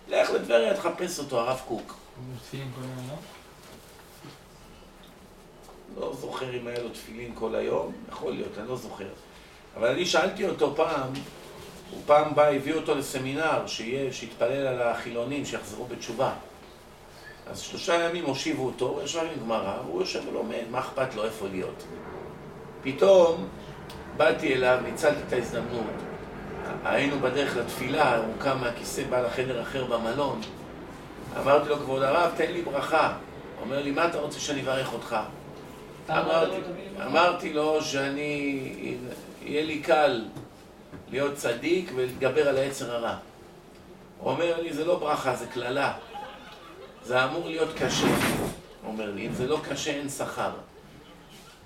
[0.09, 1.95] לך לטבריה, תחפש אותו, הרב קוק.
[6.01, 9.09] לא זוכר אם היה לו תפילין כל היום, יכול להיות, אני לא זוכר.
[9.77, 11.11] אבל אני שאלתי אותו פעם,
[11.91, 16.33] הוא פעם בא, הביא אותו לסמינר, שיהיה, שיתפלל על החילונים, שיחזרו בתשובה.
[17.51, 21.25] אז שלושה ימים הושיבו אותו, הוא ישב עם גמרא, הוא יושב ולומד, מה אכפת לו
[21.25, 21.85] איפה להיות.
[22.83, 23.49] פתאום
[24.17, 25.87] באתי אליו, ניצלתי את ההזדמנות.
[26.85, 30.41] היינו בדרך לתפילה, הוא קם מהכיסא, בא לחדר אחר במלון.
[31.41, 33.13] אמרתי לו, כבוד הרב, תן לי ברכה.
[33.61, 35.17] אומר לי, מה אתה רוצה שאני אברך אותך?
[36.11, 36.57] אמרתי,
[37.07, 38.63] אמרתי לו שאני,
[39.43, 40.25] יהיה לי קל
[41.11, 43.17] להיות צדיק ולהתגבר על היצר הרע.
[44.19, 45.93] הוא אומר לי, זה לא ברכה, זה קללה.
[47.05, 49.27] זה אמור להיות קשה, הוא אומר לי.
[49.27, 50.51] אם זה לא קשה, אין שכר.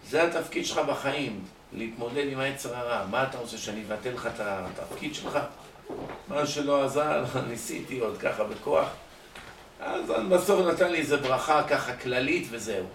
[0.08, 3.06] זה התפקיד שלך בחיים, להתמודד עם היצר הרע.
[3.10, 5.38] מה אתה רוצה, שאני אבטל לך את התפקיד שלך?
[6.28, 8.88] מה שלא עזר, ניסיתי עוד ככה בכוח.
[9.80, 12.86] אז בסוף נתן לי איזה ברכה ככה כללית וזהו.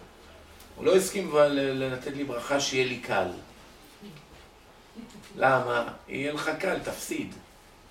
[0.75, 1.31] הוא לא הסכים
[1.73, 3.27] לתת לי ברכה שיהיה לי קל.
[5.35, 5.87] למה?
[6.07, 7.33] יהיה לך קל, תפסיד.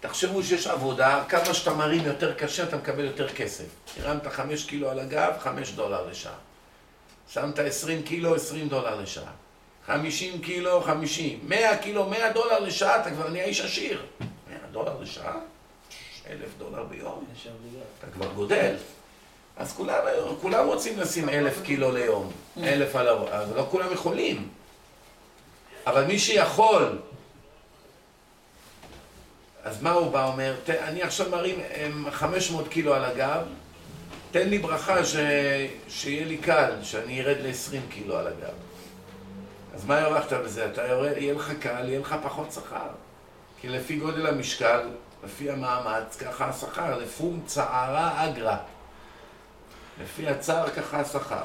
[0.00, 3.64] תחשבו שיש עבודה, כמה שאתה מרים יותר קשה, אתה מקבל יותר כסף.
[4.00, 6.34] הרמת חמש קילו על הגב, חמש דולר לשעה.
[7.28, 9.32] שמת עשרים קילו, עשרים דולר לשעה.
[9.86, 11.40] חמישים קילו, חמישים.
[11.48, 14.02] מאה קילו, מאה דולר לשעה, אתה כבר נהיה איש עשיר.
[14.20, 15.36] מאה דולר לשעה?
[16.30, 17.24] אלף דולר ביום.
[17.98, 18.74] אתה כבר גודל.
[19.60, 19.94] אז כולם,
[20.40, 22.30] כולם רוצים לשים אלף קילו ליום.
[22.62, 23.28] אלף על הראש.
[23.32, 24.48] אז לא כולם יכולים.
[25.86, 26.98] אבל מי שיכול
[29.64, 30.54] אז מה הוא בא אומר?
[30.68, 31.60] אני עכשיו מרים
[32.10, 33.42] 500 קילו על הגב,
[34.30, 35.16] תן לי ברכה ש...
[35.88, 38.54] שיהיה לי קל, שאני ארד ל-20 קילו על הגב.
[39.74, 40.66] אז מה הרווחת בזה?
[40.66, 42.88] אתה יורד, יהיה לך קל, יהיה לך פחות שכר.
[43.60, 44.88] כי לפי גודל המשקל,
[45.24, 48.56] לפי המאמץ, ככה השכר, לפום צערה אגרה.
[50.02, 51.44] לפי הצער ככה השכר.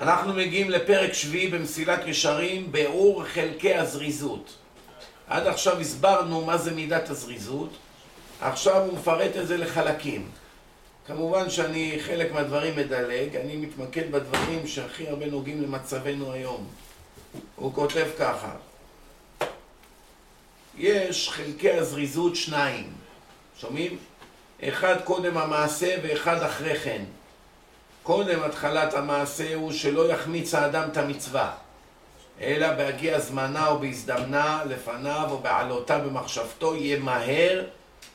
[0.00, 4.54] אנחנו מגיעים לפרק שביעי במסילת ישרים, ביאור חלקי הזריזות.
[5.26, 7.70] עד עכשיו הסברנו מה זה מידת הזריזות,
[8.40, 10.28] עכשיו הוא מפרט את זה לחלקים.
[11.06, 16.66] כמובן שאני חלק מהדברים מדלג, אני מתמקד בדברים שהכי הרבה נוגעים למצבנו היום.
[17.56, 18.50] הוא כותב ככה:
[20.78, 22.92] יש חלקי הזריזות שניים,
[23.60, 23.98] שומעים?
[24.62, 27.02] אחד קודם המעשה ואחד אחרי כן.
[28.02, 31.50] קודם התחלת המעשה הוא שלא יחמיץ האדם את המצווה.
[32.40, 37.64] אלא בהגיע זמנה או בהזדמנה לפניו או בעלותה במחשבתו ימהר,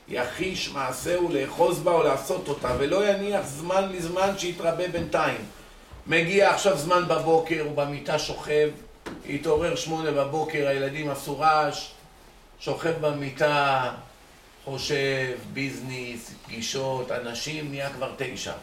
[0.07, 5.45] יחיש מעשהו לאחוז בה או לעשות אותה ולא יניח זמן לזמן שיתרבה בינתיים.
[6.07, 8.69] מגיע עכשיו זמן בבוקר, הוא במיטה שוכב,
[9.29, 11.91] התעורר שמונה בבוקר, הילדים עשו רעש,
[12.59, 13.91] שוכב במיטה,
[14.65, 18.53] חושב, ביזנס, פגישות, אנשים, נהיה כבר תשע.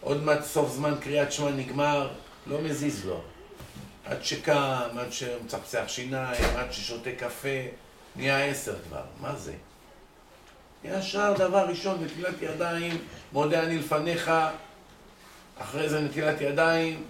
[0.00, 2.08] עוד מעט סוף זמן קריאת שמע נגמר,
[2.46, 3.20] לא מזיז לו.
[4.04, 7.58] עד שקם, עד שמצחצח שיניים, עד ששותה קפה,
[8.16, 9.02] נהיה עשר כבר.
[9.20, 9.52] מה זה?
[10.84, 12.98] ישר דבר ראשון, נטילת ידיים,
[13.32, 14.30] מודה אני לפניך,
[15.58, 17.02] אחרי זה נטילת ידיים,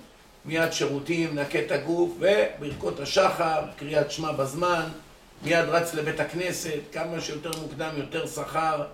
[0.44, 4.88] מיד שירותים, נקה את הגוף, וברכות השחר, קריאת שמע בזמן,
[5.43, 8.86] מיד רץ לבית הכנסת, כמה שיותר מוקדם, יותר שכר.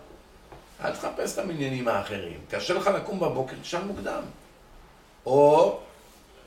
[0.84, 2.38] אל תחפש את המניינים האחרים.
[2.50, 4.22] קשה לך לקום בבוקר, תשאל מוקדם.
[5.26, 5.78] או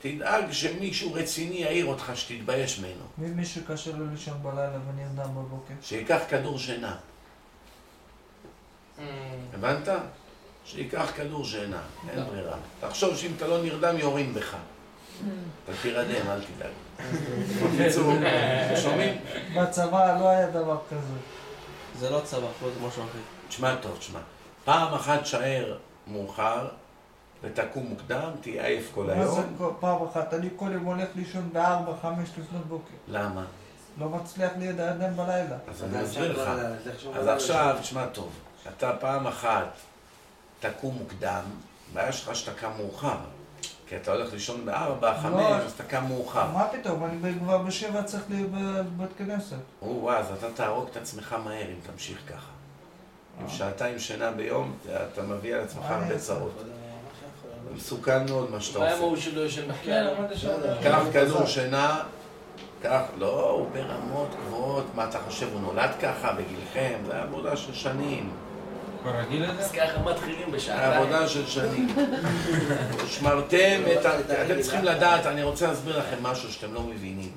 [0.00, 3.04] תדאג שמישהו רציני יעיר אותך שתתבייש ממנו.
[3.18, 5.74] מי מישהו קשה לו לישון בלילה ונרדם בבוקר?
[5.82, 6.96] שייקח כדור שינה.
[8.98, 9.02] Mm.
[9.54, 9.88] הבנת?
[10.64, 12.56] שייקח כדור שינה, אין ברירה.
[12.80, 14.56] תחשוב שאם אתה לא נרדם יורים בך.
[15.64, 16.70] אתה תירדם, אל תדאג.
[17.74, 18.12] בקיצור,
[18.82, 19.14] שומעים?
[19.56, 21.00] בצבא לא היה דבר כזה.
[21.98, 23.18] זה לא צבא, פה זה משהו אחר.
[23.48, 24.20] תשמע טוב, תשמע.
[24.64, 26.68] פעם אחת שער מאוחר
[27.42, 29.54] ותקום מוקדם, תהיה עייף כל מה זה היום.
[29.58, 30.34] כל- פעם אחת?
[30.34, 32.94] אני כל יום הולך לישון בארבע, חמש לפנות בוקר.
[33.08, 33.44] למה?
[34.00, 35.56] לא מצליח להירדם בלילה.
[35.68, 36.48] אז אני אסביר לך.
[37.16, 38.30] אז עכשיו, תשמע טוב,
[38.68, 39.68] אתה פעם אחת
[40.60, 41.42] תקום מוקדם,
[41.92, 43.16] הבעיה שלך שאתה קם מאוחר.
[43.88, 45.16] כי אתה הולך לישון בארבע, לא.
[45.18, 46.46] חמש, אז אתה קם מאוחר.
[46.52, 47.04] מה פתאום?
[47.04, 49.56] אני כבר בשבע צריך להיות בבית כנסת.
[49.82, 52.50] או, אז אתה תהרוג את עצמך מהר אם תמשיך ככה.
[53.40, 54.72] עם שעתיים שינה ביום,
[55.12, 56.18] אתה- מביא על עצמך מה הרבה אעשה?
[56.34, 56.62] צרות.
[57.76, 58.96] מסוכן מאוד מה שאתה מה עושה.
[58.96, 60.36] ההוא שלא ישן כן, בכלל?
[60.36, 62.00] שאתה- קח כדור שינה,
[62.82, 66.98] קח, לא, הוא ברמות גבוהות, מה אתה חושב, הוא נולד ככה בגילכם?
[67.06, 68.30] זה עבודה של שנים.
[69.08, 69.62] כבר רגיל לזה?
[69.62, 71.02] אז ככה מתחילים בשעתיים.
[71.02, 71.88] עבודה של שנים.
[73.06, 74.20] שמרתם את ה...
[74.20, 77.32] אתם צריכים לדעת, אני רוצה להסביר לכם משהו שאתם לא מבינים.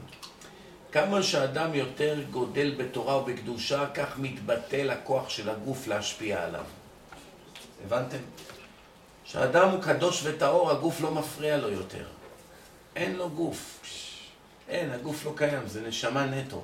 [0.91, 6.63] כמה שאדם יותר גודל בתורה ובקדושה, כך מתבטל הכוח של הגוף להשפיע עליו.
[7.86, 8.17] הבנתם?
[9.26, 12.05] כשאדם הוא קדוש וטהור, הגוף לא מפריע לו יותר.
[12.95, 13.80] אין לו גוף.
[14.69, 16.61] אין, הגוף לא קיים, זה נשמה נטו.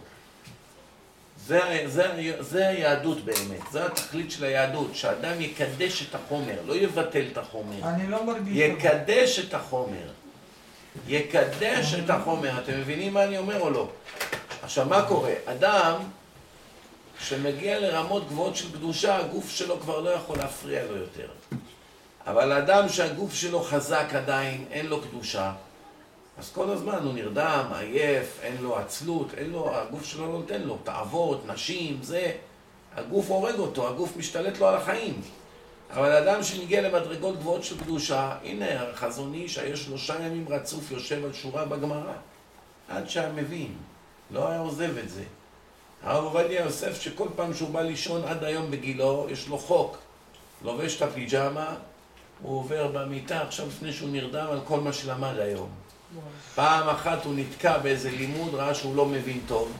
[1.47, 7.25] זה, זה, זה היהדות באמת, זה התכלית של היהדות, שאדם יקדש את החומר, לא יבטל
[7.31, 7.83] את החומר.
[7.83, 8.57] אני לא מרגיש...
[8.57, 10.07] יקדש את החומר.
[11.07, 12.59] יקדש את החומר.
[12.59, 13.89] אתם מבינים מה אני אומר או לא?
[14.63, 15.33] עכשיו, מה קורה?
[15.45, 15.95] אדם
[17.19, 21.27] שמגיע לרמות גבוהות של קדושה, הגוף שלו כבר לא יכול להפריע לו יותר.
[22.27, 25.51] אבל אדם שהגוף שלו חזק עדיין, אין לו קדושה,
[26.37, 30.61] אז כל הזמן הוא נרדם, עייף, אין לו עצלות, אין לו, הגוף שלו לא נותן
[30.61, 32.31] לו, תאוות, נשים, זה,
[32.95, 35.21] הגוף הורג אותו, הגוף משתלט לו על החיים.
[35.93, 41.25] אבל אדם שמגיע למדרגות גבוהות של קדושה, הנה החזון איש היה שלושה ימים רצוף יושב
[41.25, 42.13] על שורה בגמרא,
[42.89, 43.73] עד שהיה מבין,
[44.31, 45.23] לא היה עוזב את זה.
[46.03, 49.97] הרב עובדיה יוסף שכל פעם שהוא בא לישון עד היום בגילו, יש לו חוק.
[50.63, 51.75] לובש את הפיג'מה,
[52.41, 55.86] הוא עובר במיטה עכשיו לפני שהוא נרדם על כל מה שלמד היום.
[56.55, 59.71] פעם אחת הוא נתקע באיזה לימוד, ראה שהוא לא מבין טוב.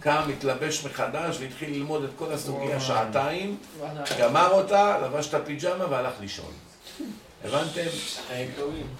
[0.00, 3.56] קם, התלבש מחדש והתחיל ללמוד את כל הסוגיה שעתיים,
[4.18, 6.52] גמר אותה, לבש את הפיג'מה והלך לישון.
[7.44, 7.86] הבנתם?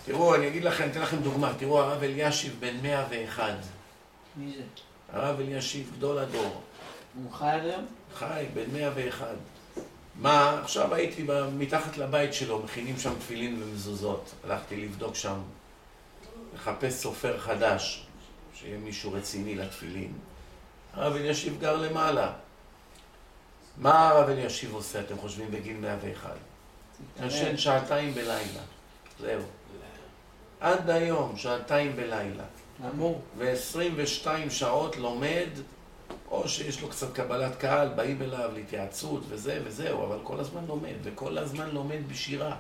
[0.05, 1.53] תראו, אני אגיד לכם, אתן לכם דוגמה.
[1.59, 3.53] תראו, הרב אלישיב בן 101.
[4.37, 4.63] מי זה?
[5.13, 6.61] הרב אלישיב, גדול הדור.
[7.23, 7.87] הוא חי היום?
[8.15, 9.27] חי, בן 101.
[10.15, 11.27] מה, עכשיו הייתי
[11.59, 14.31] מתחת לבית שלו, מכינים שם תפילין ומזוזות.
[14.45, 15.39] הלכתי לבדוק שם,
[16.61, 18.07] לחפש סופר חדש,
[18.55, 20.13] שיהיה מישהו רציני לתפילין.
[20.95, 22.33] הרב אלישיב גר למעלה.
[23.77, 26.31] מה הרב אלישיב עושה, אתם חושבים, בגיל 101?
[27.23, 28.63] ישן שעתיים בלילה.
[29.21, 29.43] זהו.
[30.61, 32.45] עד היום, שעתיים בלילה.
[32.95, 33.21] אמור.
[33.39, 35.49] ו-22 שעות לומד,
[36.31, 40.95] או שיש לו קצת קבלת קהל, באים אליו להתייעצות וזה וזהו, אבל כל הזמן לומד,
[41.03, 42.57] וכל הזמן לומד בשירה.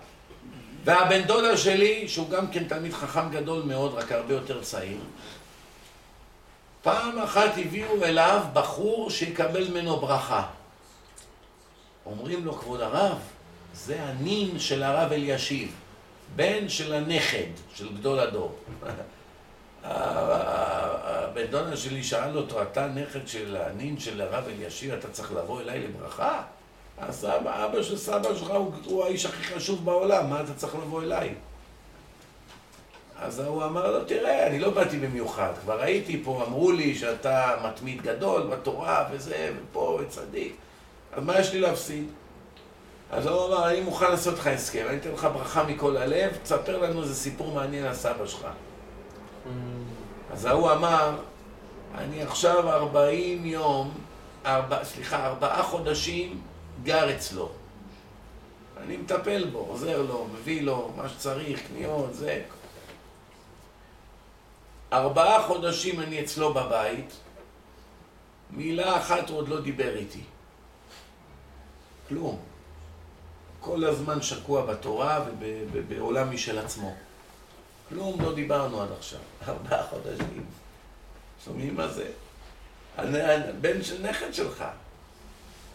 [0.85, 4.99] והבן דודה שלי, שהוא גם כן תלמיד חכם גדול מאוד, רק הרבה יותר צעיר,
[6.83, 10.47] פעם אחת הביאו אליו בחור שיקבל ממנו ברכה.
[12.07, 13.19] אומרים לו, כבוד הרב,
[13.75, 15.75] זה הנין של הרב אלישיב,
[16.37, 18.59] בן של הנכד של גדול הדור.
[19.85, 25.61] הבן דודה שלי שאל אותו, אתה נכד של הנין של הרב אלישיב, אתה צריך לבוא
[25.61, 26.43] אליי לברכה?
[27.01, 30.75] אז אבא, אבא של סבא שלך הוא, הוא האיש הכי חשוב בעולם, מה אתה צריך
[30.75, 31.35] לבוא אליי?
[33.19, 37.57] אז הוא אמר לו, תראה, אני לא באתי במיוחד, כבר הייתי פה, אמרו לי שאתה
[37.65, 40.55] מתמיד גדול בתורה וזה, ופה, וצדיק,
[41.13, 42.05] אז מה יש לי להפסיד?
[43.11, 46.79] אז הוא אמר, אני מוכן לעשות לך הסכם, אני אתן לך ברכה מכל הלב, תספר
[46.79, 48.47] לנו איזה סיפור מעניין על סבא שלך.
[50.33, 51.17] אז ההוא אמר,
[51.99, 53.91] אני עכשיו 40 יום,
[54.47, 56.41] ארבע, סליחה, ארבעה חודשים
[56.83, 57.51] גר אצלו.
[58.77, 62.43] אני מטפל בו, עוזר לו, מביא לו מה שצריך, קניות, זה.
[64.93, 67.17] ארבעה חודשים אני אצלו בבית,
[68.51, 70.23] מילה אחת הוא עוד לא דיבר איתי.
[72.09, 72.39] כלום.
[73.61, 75.25] כל הזמן שקוע בתורה
[75.73, 76.95] ובעולם משל עצמו.
[77.89, 79.21] כלום לא דיברנו עד עכשיו.
[79.49, 80.45] ארבעה חודשים.
[81.45, 82.11] שומעים מה זה?
[83.61, 84.65] בן של נכד שלך.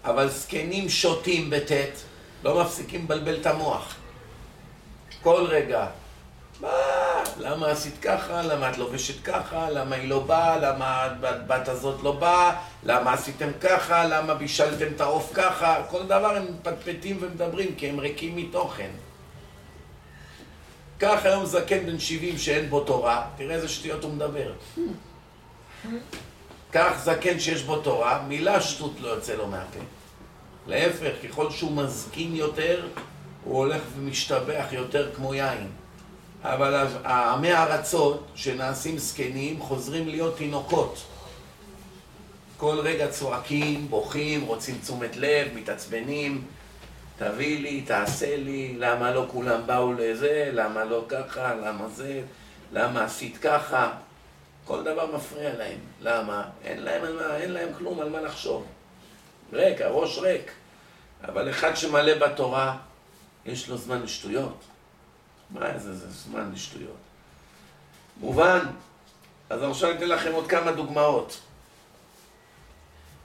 [0.05, 2.03] אבל זקנים שותים בטית,
[2.43, 3.95] לא מפסיקים לבלבל את המוח.
[5.23, 5.87] כל רגע.
[6.61, 6.69] מה?
[7.39, 8.41] למה עשית ככה?
[8.41, 9.69] למה את לובשת ככה?
[9.69, 10.57] למה היא לא באה?
[10.57, 12.55] למה הבת הזאת לא באה?
[12.83, 14.05] למה עשיתם ככה?
[14.05, 15.83] למה בישלתם את העוף ככה?
[15.89, 18.89] כל דבר הם מפטפטים ומדברים כי הם ריקים מתוכן.
[20.97, 24.53] קח היום זקן בן 70 שאין בו תורה, תראה איזה שטויות הוא מדבר.
[26.71, 29.79] קח זקן שיש בו תורה, מילה שטות לא יוצא לו מהפה.
[30.67, 32.87] להפך, ככל שהוא מזקין יותר,
[33.43, 35.67] הוא הולך ומשתבח יותר כמו יין.
[36.43, 41.03] אבל העמי הארצות שנעשים זקנים חוזרים להיות תינוקות.
[42.57, 46.43] כל רגע צועקים, בוכים, רוצים תשומת לב, מתעצבנים.
[47.17, 52.21] תביא לי, תעשה לי, למה לא כולם באו לזה, למה לא ככה, למה זה,
[52.71, 53.91] למה עשית ככה.
[54.65, 55.77] כל דבר מפריע להם.
[56.01, 56.43] למה?
[56.63, 57.03] אין להם,
[57.35, 58.65] אין להם כלום על מה לחשוב.
[59.55, 60.51] ריק, הראש ריק.
[61.23, 62.77] אבל אחד שמלא בתורה,
[63.45, 64.63] יש לו זמן לשטויות.
[65.49, 66.97] מה זה, זה זמן לשטויות.
[68.17, 68.59] מובן?
[69.49, 71.39] אז עכשיו אני אתן לכם עוד כמה דוגמאות.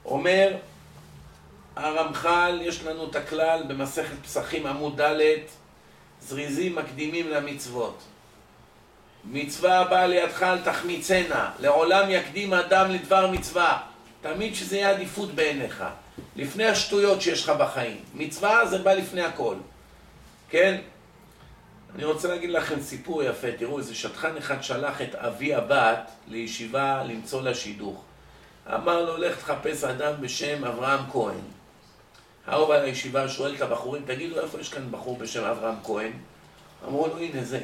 [0.05, 0.57] אומר
[1.75, 5.21] הרמח"ל, יש לנו את הכלל במסכת פסחים עמוד ד',
[6.21, 7.97] זריזים מקדימים למצוות.
[9.25, 13.81] מצווה הבאה לידך אל תחמיצנה, לעולם יקדים אדם לדבר מצווה.
[14.21, 15.83] תמיד שזה יהיה עדיפות בעיניך.
[16.35, 17.97] לפני השטויות שיש לך בחיים.
[18.13, 19.55] מצווה זה בא לפני הכל.
[20.49, 20.81] כן?
[21.95, 23.47] אני רוצה להגיד לכם סיפור יפה.
[23.57, 28.03] תראו, איזה שטחן אחד שלח את אבי הבת לישיבה למצוא לה שידוך.
[28.73, 31.41] אמר לו, לך תחפש אדם בשם אברהם כהן.
[32.47, 36.11] ההוא בא לישיבה, שואל את הבחורים, תגידו, איפה יש כאן בחור בשם אברהם כהן?
[36.87, 37.61] אמרו לו, הנה זה.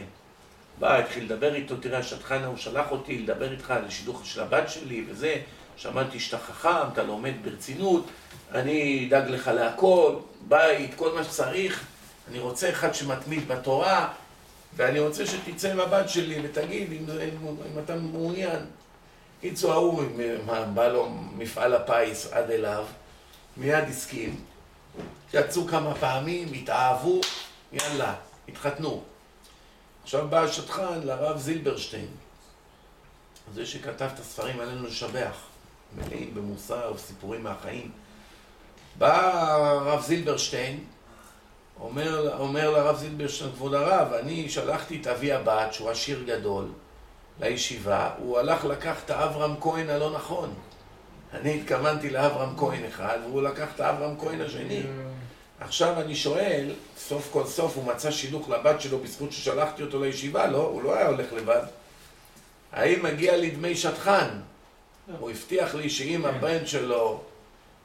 [0.80, 4.70] בא, התחיל לדבר איתו, תראה, השטחן ההוא שלח אותי לדבר איתך על השידוך של הבת
[4.70, 5.36] שלי וזה,
[5.78, 8.06] שמעתי שאתה חכם, אתה לומד ברצינות,
[8.52, 10.16] אני אדאג לך להכל,
[10.48, 11.86] בית, כל מה שצריך,
[12.30, 14.14] אני רוצה אחד שמתמיד בתורה,
[14.76, 18.66] ואני רוצה שתצא עם הבת שלי ותגיד אם, אם, אם אתה מעוניין.
[19.42, 20.04] קיצור, ההוא,
[20.74, 22.86] בא לו מפעל הפיס עד אליו,
[23.58, 24.42] מיד הסכים.
[25.34, 27.22] יצאו כמה פעמים, התאהבו,
[27.72, 28.16] יאללה,
[28.50, 29.04] התחתנו.
[30.04, 32.08] עכשיו בא השטחן לרב זילברשטיין,
[33.54, 35.38] זה שכתב את הספרים עלינו לשבח,
[35.96, 37.92] מלאים במוסר וסיפורים מהחיים.
[38.98, 40.84] בא הרב זילברשטיין,
[41.80, 46.66] אומר, אומר לרב זילברשטיין, כבוד הרב, אני שלחתי את אבי הבת, שהוא עשיר גדול,
[47.40, 50.54] לישיבה, הוא הלך לקח את האברהם כהן הלא נכון.
[51.34, 54.82] אני התכוונתי לאברהם כהן אחד, והוא לקח את האברהם כהן השני.
[55.60, 60.48] עכשיו אני שואל, סוף כל סוף הוא מצא שילוך לבת שלו בזכות ששלחתי אותו לישיבה,
[60.48, 60.58] לא?
[60.64, 61.62] הוא לא היה הולך לבד.
[62.72, 64.28] האם מגיע לי דמי שטחן?
[65.20, 67.22] הוא הבטיח לי שאם הבן שלו,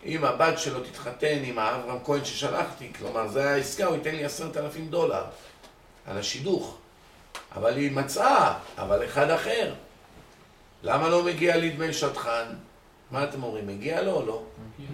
[0.05, 4.25] אם הבת שלו תתחתן עם האברהם כהן ששלחתי, כלומר זה היה עסקה, הוא ייתן לי
[4.25, 5.25] עשרת אלפים דולר
[6.07, 6.79] על השידוך.
[7.57, 9.75] אבל היא מצאה, אבל אחד אחר.
[10.83, 12.47] למה לא מגיע לי דמי שטחן?
[13.11, 14.43] מה אתם אומרים, מגיע לו או לא?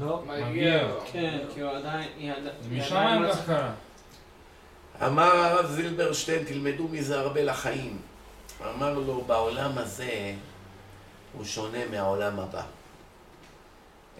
[0.00, 0.22] לא.
[0.26, 1.00] מגיע לו.
[1.12, 2.08] כן, כי הוא עדיין...
[2.70, 3.72] משם הם לא קרה.
[5.06, 7.98] אמר הרב זילברשטיין, תלמדו מזה הרבה לחיים.
[8.74, 10.32] אמר לו, בעולם הזה
[11.38, 12.62] הוא שונה מהעולם הבא.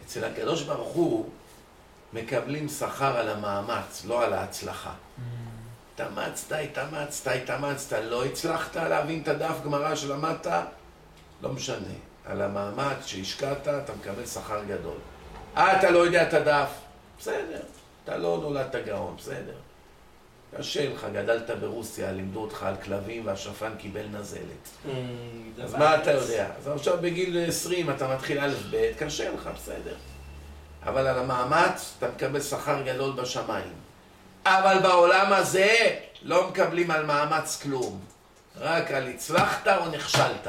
[0.05, 1.29] אצל הקדוש ברוך הוא
[2.13, 4.93] מקבלים שכר על המאמץ, לא על ההצלחה.
[5.95, 10.47] התאמצת, התאמצת, התאמצת, לא הצלחת להבין את הדף גמרא שלמדת?
[11.43, 11.95] לא משנה.
[12.25, 14.99] על המאמץ שהשקעת, אתה מקבל שכר גדול.
[15.57, 16.71] אה, אתה לא יודע את הדף?
[17.19, 17.61] בסדר.
[18.05, 19.57] אתה לא נולדת גאון, בסדר.
[20.57, 24.69] קשה לך, גדלת ברוסיה, לימדו אותך על כלבים והשפן קיבל נזלת.
[25.63, 26.47] אז מה אתה יודע?
[26.59, 29.95] אז עכשיו בגיל 20 אתה מתחיל א' ב', קשה לך, בסדר.
[30.87, 33.73] אבל על המאמץ אתה מקבל שכר גדול בשמיים.
[34.47, 38.01] אבל בעולם הזה לא מקבלים על מאמץ כלום.
[38.61, 40.49] רק על הצלחת או נכשלת.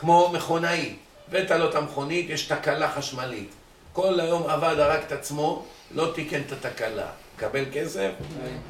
[0.00, 0.96] כמו מכונאי.
[1.28, 3.50] הבאת לו את המכונית, יש תקלה חשמלית.
[3.92, 7.06] כל היום עבד, הרג את עצמו, לא תיקן את התקלה.
[7.40, 8.10] מקבל כסף?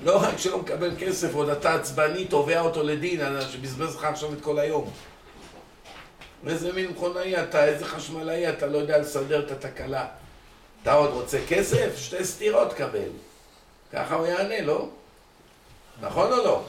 [0.02, 4.40] לא רק שלא מקבל כסף, עוד אתה עצבני, תובע אותו לדין, שבזבז לך עכשיו את
[4.40, 4.90] כל היום.
[6.46, 10.06] איזה מין מכונאי אתה, איזה חשמלאי אתה, לא יודע לסדר את התקלה.
[10.82, 11.96] אתה עוד רוצה כסף?
[11.96, 13.10] שתי סטירות קבל.
[13.92, 14.88] ככה הוא יענה, לא?
[16.00, 16.64] נכון או לא?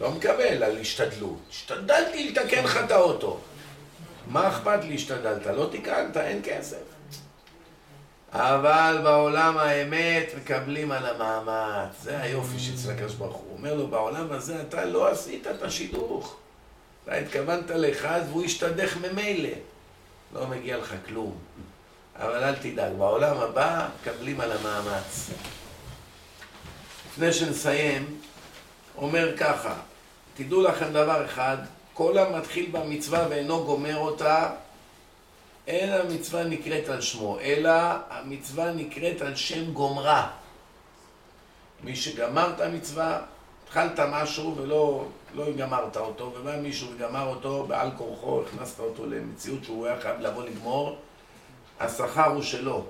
[0.00, 1.38] לא מקבל על השתדלות.
[1.50, 3.40] השתדלתי לתקן לך את האוטו.
[4.26, 5.46] מה אכפת לי השתדלת?
[5.46, 6.93] לא תיקנת, אין כסף.
[8.34, 11.90] אבל בעולם האמת מקבלים על המאמץ.
[12.02, 13.56] זה היופי שאצל הקדוש ברוך הוא.
[13.56, 16.36] אומר לו, בעולם הזה אתה לא עשית את השידוך.
[17.04, 19.50] אתה התכוונת לאחד והוא השתדך ממילא.
[20.34, 21.36] לא מגיע לך כלום.
[22.16, 25.30] אבל אל תדאג, בעולם הבא מקבלים על המאמץ.
[27.10, 28.18] לפני שנסיים,
[28.96, 29.74] אומר ככה,
[30.36, 31.56] תדעו לכם דבר אחד,
[31.92, 34.50] כל המתחיל במצווה ואינו גומר אותה,
[35.66, 37.72] אין המצווה נקראת על שמו, אלא
[38.10, 40.30] המצווה נקראת על שם גומרה.
[41.84, 43.20] מי שגמר את המצווה,
[43.64, 45.04] התחלת משהו ולא
[45.34, 50.20] לא גמרת אותו, ובא מישהו וגמר אותו בעל כורחו, הכנסת אותו למציאות שהוא היה חייב
[50.20, 50.96] לבוא לגמור,
[51.80, 52.84] השכר הוא שלו.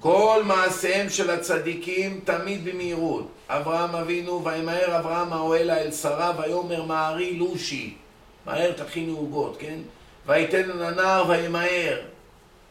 [0.00, 3.28] כל מעשיהם של הצדיקים תמיד במהירות.
[3.48, 7.94] אברהם אבינו, וימהר אברהם האוהלה אל שרה, ויאמר מהרי לושי.
[8.46, 9.78] מהר תכינו עוגות, כן?
[10.26, 12.00] ויתן הנער וימהר.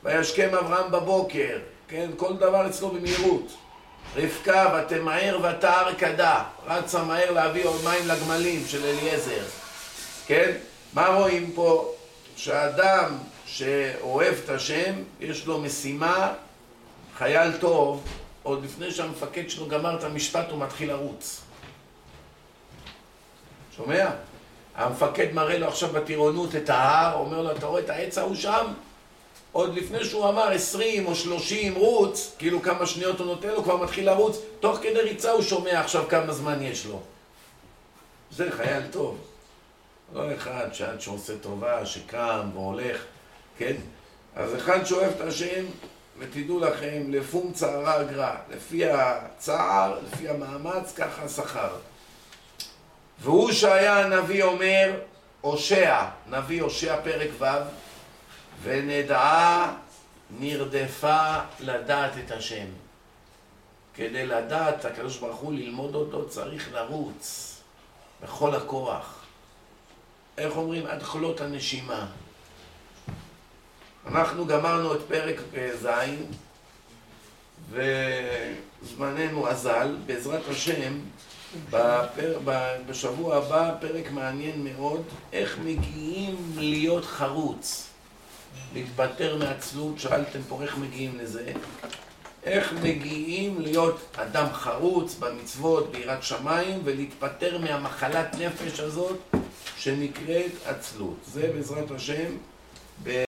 [0.03, 2.09] וישכם אברהם בבוקר, כן?
[2.17, 3.51] כל דבר אצלו במהירות.
[4.15, 6.43] רבקה ותמהר ותער כדה.
[6.67, 9.43] רצה מהר להביא עוד מים לגמלים של אליעזר.
[10.27, 10.51] כן?
[10.93, 11.93] מה רואים פה?
[12.35, 16.33] שאדם שאוהב את השם, יש לו משימה
[17.17, 18.03] חייל טוב,
[18.43, 21.41] עוד לפני שהמפקד שלו גמר את המשפט, הוא מתחיל לרוץ.
[23.77, 24.09] שומע?
[24.75, 28.65] המפקד מראה לו עכשיו בטירונות את ההר, אומר לו, אתה רואה את העץ ההוא שם?
[29.51, 33.77] עוד לפני שהוא אמר 20 או 30 רוץ, כאילו כמה שניות הוא נותן לו, כבר
[33.77, 36.99] מתחיל לרוץ, תוך כדי ריצה הוא שומע עכשיו כמה זמן יש לו.
[38.31, 39.17] זה חייל טוב.
[40.13, 43.03] לא אחד שעד שעושה טובה, שקם והולך,
[43.57, 43.75] כן?
[44.35, 45.65] אז אחד שאוהב את השם,
[46.19, 51.69] ותדעו לכם, לפום צערה אגרה, לפי הצער, לפי המאמץ, ככה השכר.
[53.21, 54.99] והוא שהיה הנביא אומר,
[55.41, 57.45] הושע, נביא הושע פרק ו',
[58.63, 59.73] ונדעה
[60.39, 62.65] נרדפה לדעת את השם.
[63.93, 67.55] כדי לדעת הקדוש ברוך הוא, ללמוד אותו, צריך לרוץ
[68.23, 69.23] בכל הכוח.
[70.37, 70.87] איך אומרים?
[70.87, 72.05] עד חולות הנשימה.
[74.07, 75.35] אנחנו גמרנו את פרק
[75.81, 75.87] ז'
[77.69, 80.99] וזמננו אזל, בעזרת השם,
[81.69, 82.39] בפר...
[82.87, 85.01] בשבוע הבא פרק מעניין מאוד,
[85.33, 87.87] איך מגיעים להיות חרוץ,
[88.73, 91.53] להתפטר מעצלות, שאלתם פה איך מגיעים לזה,
[92.43, 99.17] איך מגיעים להיות אדם חרוץ במצוות, ביראת שמיים, ולהתפטר מהמחלת נפש הזאת
[99.77, 101.17] שנקראת עצלות.
[101.27, 102.31] זה בעזרת השם